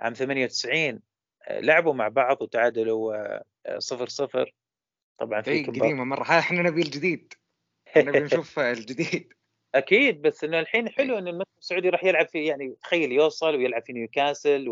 عام 0.00 0.12
98 0.14 0.94
آه 0.94 1.11
لعبوا 1.50 1.94
مع 1.94 2.08
بعض 2.08 2.42
وتعادلوا 2.42 3.14
آه 3.66 3.78
صفر 3.78 4.08
صفر. 4.08 4.54
طبعا 5.18 5.42
في 5.42 5.50
إيه، 5.50 5.66
قديمة 5.66 6.04
مرة. 6.04 6.22
إحنا 6.22 6.62
نبي 6.62 6.82
الجديد. 6.82 7.34
نبي 7.96 8.20
نشوف 8.20 8.58
الجديد. 8.78 9.32
أكيد 9.74 10.22
بس 10.22 10.44
إنه 10.44 10.60
الحين 10.60 10.88
حلو 10.88 11.18
إن 11.18 11.28
المنتخب 11.28 11.58
السعودي 11.58 11.88
راح 11.88 12.04
يلعب 12.04 12.28
في 12.28 12.44
يعني 12.44 12.76
تخيل 12.82 13.12
يوصل 13.12 13.56
ويلعب 13.56 13.82
في 13.86 13.92
نيوكاسل 13.92 14.68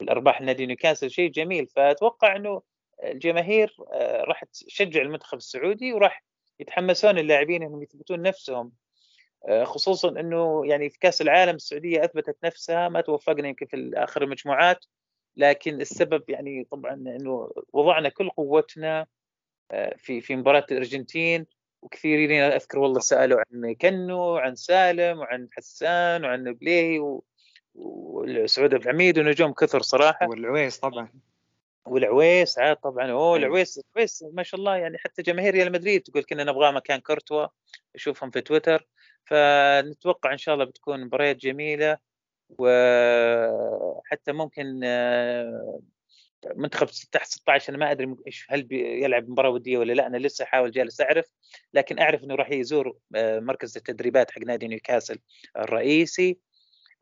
والأرباح 0.00 0.40
نادي 0.40 0.66
نيوكاسل 0.66 1.10
شيء 1.10 1.30
جميل. 1.30 1.66
فأتوقع 1.66 2.36
إنه 2.36 2.62
الجماهير 3.04 3.76
آه، 3.92 4.24
راح 4.24 4.44
تشجع 4.44 5.02
المنتخب 5.02 5.38
السعودي 5.38 5.92
وراح 5.92 6.24
يتحمسون 6.60 7.18
اللاعبين 7.18 7.62
إنهم 7.62 7.82
يثبتون 7.82 8.22
نفسهم. 8.22 8.72
آه، 9.48 9.64
خصوصا 9.64 10.08
إنه 10.08 10.66
يعني 10.66 10.90
في 10.90 10.98
كأس 10.98 11.22
العالم 11.22 11.54
السعودية 11.54 12.04
أثبتت 12.04 12.36
نفسها 12.44 12.88
ما 12.88 13.00
توفقنا 13.00 13.48
يمكن 13.48 13.66
في 13.66 13.92
اخر 13.94 14.22
المجموعات. 14.22 14.84
لكن 15.36 15.80
السبب 15.80 16.30
يعني 16.30 16.64
طبعا 16.70 16.92
إنه 16.92 17.50
وضعنا 17.72 18.08
كل 18.08 18.30
قوتنا 18.30 19.06
آه، 19.70 19.94
في 19.98 20.20
في 20.20 20.36
مباراة 20.36 20.66
الأرجنتين 20.70 21.46
وكثيرين 21.82 22.42
أذكر 22.42 22.78
والله 22.78 23.00
سألوا 23.00 23.40
عن 23.40 23.74
كنو 23.74 24.18
وعن 24.18 24.54
سالم 24.54 25.18
وعن 25.18 25.48
حسان 25.52 26.24
وعن 26.24 26.52
بليهي 26.52 27.20
وسعود 27.74 28.74
عبد 28.74 28.86
الحميد 28.86 29.18
ونجوم 29.18 29.52
كثر 29.52 29.82
صراحة. 29.82 30.28
والعويس 30.28 30.78
طبعا. 30.78 31.08
والعويس 31.86 32.58
عاد 32.58 32.76
طبعا. 32.76 33.10
أوه 33.10 33.24
أيوه. 33.24 33.36
العويس 33.36 33.80
العويس 33.94 34.24
ما 34.32 34.42
شاء 34.42 34.60
الله 34.60 34.76
يعني 34.76 34.98
حتى 34.98 35.22
جماهير 35.22 35.54
ريال 35.54 35.72
مدريد 35.72 36.02
تقول 36.02 36.22
كنا 36.22 36.44
نبغاه 36.44 36.70
مكان 36.70 37.00
كورتوا 37.00 37.46
أشوفهم 37.94 38.30
في 38.30 38.40
تويتر. 38.40 38.88
فنتوقع 39.24 40.32
إن 40.32 40.38
شاء 40.38 40.54
الله 40.54 40.64
بتكون 40.64 41.04
مباريات 41.04 41.36
جميلة 41.36 41.98
وحتى 44.22 44.32
ممكن 44.32 44.80
آه، 44.84 45.80
منتخب 46.56 46.86
تحت 47.12 47.26
16 47.26 47.70
أنا 47.70 47.78
ما 47.78 47.90
أدري 47.90 48.16
هل 48.48 48.62
بيلعب 48.62 49.28
مباراة 49.28 49.50
ودية 49.50 49.78
ولا 49.78 49.92
لا 49.92 50.06
أنا 50.06 50.16
لسه 50.16 50.44
أحاول 50.44 50.70
جالس 50.70 51.00
أعرف 51.00 51.26
لكن 51.74 51.98
أعرف 51.98 52.24
إنه 52.24 52.34
راح 52.34 52.50
يزور 52.50 52.96
آه، 53.14 53.40
مركز 53.40 53.76
التدريبات 53.76 54.30
حق 54.30 54.40
نادي 54.42 54.68
نيوكاسل 54.68 55.18
الرئيسي. 55.56 56.38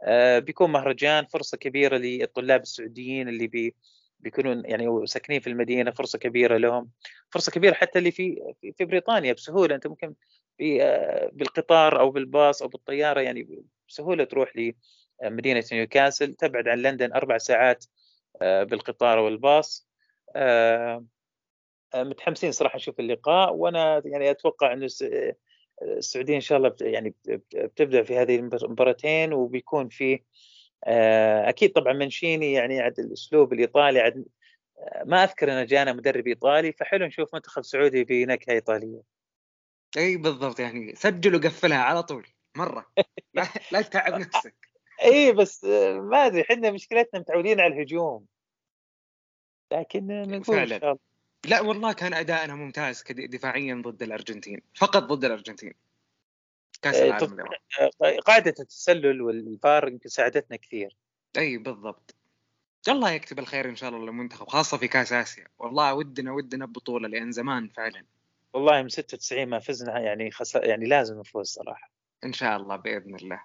آه، 0.04 0.38
بيكون 0.38 0.72
مهرجان 0.72 1.26
فرصة 1.26 1.56
كبيرة 1.56 1.96
للطلاب 1.96 2.62
السعوديين 2.62 3.28
اللي 3.28 3.46
بي 3.46 3.74
بيكونون 4.20 4.62
يعني 4.64 5.06
ساكنين 5.06 5.40
في 5.40 5.46
المدينة 5.50 5.90
فرصة 5.90 6.18
كبيرة 6.18 6.56
لهم 6.56 6.90
فرصة 7.30 7.52
كبيرة 7.52 7.74
حتى 7.74 7.98
اللي 7.98 8.10
في 8.10 8.54
في 8.76 8.84
بريطانيا 8.84 9.32
بسهولة. 9.32 9.74
أنت 9.74 9.86
ممكن 9.86 10.14
بالقطار 11.32 12.00
أو 12.00 12.10
بالباص 12.10 12.62
أو 12.62 12.68
بالطيارة 12.68 13.20
يعني 13.20 13.64
بسهولة 13.88 14.24
تروح 14.24 14.56
لمدينه 15.22 15.64
نيوكاسل 15.72 16.34
تبعد 16.34 16.68
عن 16.68 16.78
لندن 16.78 17.12
أربع 17.12 17.38
ساعات 17.38 17.84
آه، 18.42 18.62
بالقطار 18.62 19.18
والباص. 19.18 19.88
آه، 20.36 21.04
متحمسين 21.94 22.52
صراحة 22.52 22.76
نشوف 22.76 23.00
اللقاء 23.00 23.54
وأنا 23.54 24.02
يعني 24.04 24.30
أتوقع 24.30 24.72
إنه 24.72 24.86
السعودية 25.82 26.36
إن 26.36 26.40
شاء 26.40 26.58
الله 26.58 26.74
يعني 26.80 27.14
بتبدأ 27.54 28.02
في 28.02 28.18
هذه 28.18 28.36
المباراتين 28.36 29.32
وبيكون 29.32 29.88
في 29.88 30.20
آه، 30.84 31.48
أكيد 31.48 31.72
طبعا 31.72 31.92
منشيني 31.92 32.52
يعني 32.52 32.80
عاد 32.80 32.98
الأسلوب 32.98 33.52
الإيطالي 33.52 34.00
عاد 34.00 34.24
آه، 34.78 35.04
ما 35.06 35.24
أذكر 35.24 35.52
إنه 35.52 35.64
جانا 35.64 35.92
مدرب 35.92 36.26
إيطالي 36.26 36.72
فحلو 36.72 37.06
نشوف 37.06 37.34
منتخب 37.34 37.62
سعودي 37.62 38.04
بنكهة 38.04 38.52
إيطالية. 38.52 39.02
إي 39.96 40.16
بالضبط 40.16 40.60
يعني 40.60 40.94
سجل 40.94 41.34
وقفلها 41.34 41.78
على 41.78 42.02
طول 42.02 42.26
مرة. 42.56 42.86
لا, 43.34 43.46
لا 43.72 43.82
تتعب 43.82 44.14
نفسك. 44.20 44.69
اي 45.04 45.32
بس 45.32 45.64
ما 46.00 46.26
أدري 46.26 46.42
إحنا 46.42 46.70
مشكلتنا 46.70 47.20
متعودين 47.20 47.60
على 47.60 47.74
الهجوم. 47.74 48.26
لكن 49.72 50.06
نقول 50.06 50.58
الله. 50.58 50.98
لا 51.44 51.60
والله 51.60 51.92
كان 51.92 52.14
اداءنا 52.14 52.54
ممتاز 52.54 53.04
دفاعيا 53.10 53.82
ضد 53.86 54.02
الأرجنتين. 54.02 54.62
فقط 54.74 55.02
ضد 55.02 55.24
الأرجنتين. 55.24 55.74
كأس 56.82 56.94
إيه، 56.94 57.08
العالم 57.08 57.44
آه، 58.02 58.16
قاعدة 58.16 58.54
التسلل 58.60 59.22
والفار 59.22 59.88
يمكن 59.88 60.08
ساعدتنا 60.08 60.56
كثير. 60.56 60.96
إي 61.38 61.58
بالضبط. 61.58 62.14
الله 62.88 63.10
يكتب 63.10 63.38
الخير 63.38 63.68
إن 63.68 63.76
شاء 63.76 63.90
الله 63.90 64.04
للمنتخب 64.06 64.48
خاصة 64.48 64.76
في 64.76 64.88
كأس 64.88 65.12
آسيا. 65.12 65.46
والله 65.58 65.94
ودنا 65.94 66.32
ودنا 66.32 66.66
ببطوله 66.66 67.08
لأن 67.08 67.32
زمان 67.32 67.68
فعلا. 67.68 68.04
والله 68.52 68.82
من 68.82 68.88
96 68.88 69.46
ما 69.46 69.58
فزنا 69.58 69.98
يعني 69.98 70.30
خس... 70.30 70.54
يعني 70.54 70.86
لازم 70.86 71.20
نفوز 71.20 71.48
صراحة. 71.48 71.90
إن 72.24 72.32
شاء 72.32 72.56
الله 72.56 72.76
بإذن 72.76 73.14
الله. 73.14 73.42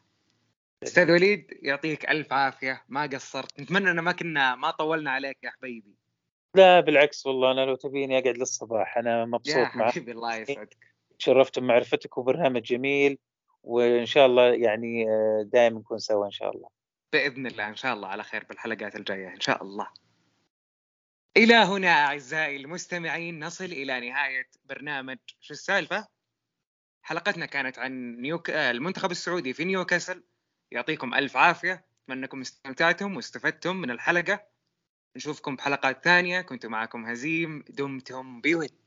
أستاذ 0.84 1.12
وليد 1.12 1.60
يعطيك 1.62 2.10
ألف 2.10 2.34
عافية. 2.34 2.84
ما 2.88 3.06
قصرت. 3.06 3.60
نتمنى 3.60 3.92
إن 3.92 4.00
ما 4.00 4.12
كنا 4.12 4.56
ما 4.56 4.72
طولنا 4.72 5.12
عليك 5.12 5.38
يا 5.44 5.50
حبيبي. 5.50 5.96
لا 6.56 6.80
بالعكس 6.80 7.26
والله 7.26 7.52
أنا 7.52 7.66
لو 7.66 7.76
تبيني 7.76 8.20
أقعد 8.20 8.38
للصباح. 8.38 8.98
أنا 8.98 9.26
مبسوط 9.26 9.56
يا 9.56 9.66
حبيبي 9.66 10.12
الله 10.12 10.36
يسعدك. 10.36 10.78
تشرفت 11.20 11.60
بمعرفتك 11.60 12.18
وبرنامج 12.18 12.62
جميل. 12.62 13.18
وإن 13.64 14.06
شاء 14.06 14.26
الله 14.26 14.54
يعني 14.54 15.10
آه، 15.10 15.50
دائما 15.54 15.80
نكون 15.80 15.98
سوا 15.98 16.26
إن 16.26 16.32
شاء 16.32 16.56
الله. 16.56 16.70
بإذن 17.14 17.48
الله 17.48 17.70
إن 17.70 17.76
شاء 17.76 17.94
الله. 17.94 18.08
على 18.08 18.24
خير 18.24 18.44
بالحلقات 18.44 18.96
الجاية 18.96 19.28
إن 19.28 19.40
شاء 19.40 19.64
الله. 19.64 19.88
إلى 21.38 21.56
هنا 21.56 22.06
أعزائي 22.06 22.56
المستمعين 22.56 23.44
نصل 23.44 23.66
إلى 23.66 24.10
نهاية 24.10 24.50
برنامج. 24.66 25.18
شو 25.40 25.54
السالفة؟ 25.54 26.08
حلقتنا 27.02 27.46
كانت 27.46 27.80
عن 27.80 28.16
نيوك... 28.16 28.50
آه، 28.50 28.72
المنتخب 28.72 29.12
السعودي 29.12 29.54
في 29.54 29.66
نيوكاسل. 29.66 30.24
يعطيكم 30.71 31.13
ألف 31.13 31.38
عافية. 31.38 31.86
أتمنى 32.04 32.19
أنكم 32.19 32.41
استمتعتم 32.41 33.15
واستفدتم 33.15 33.75
من 33.75 33.91
الحلقة. 33.91 34.43
نشوفكم 35.15 35.55
بحلقات 35.55 36.03
ثانية. 36.03 36.41
كنت 36.41 36.66
معكم 36.66 37.05
هزيم. 37.05 37.63
دمتم 37.70 38.41
بود 38.41 38.85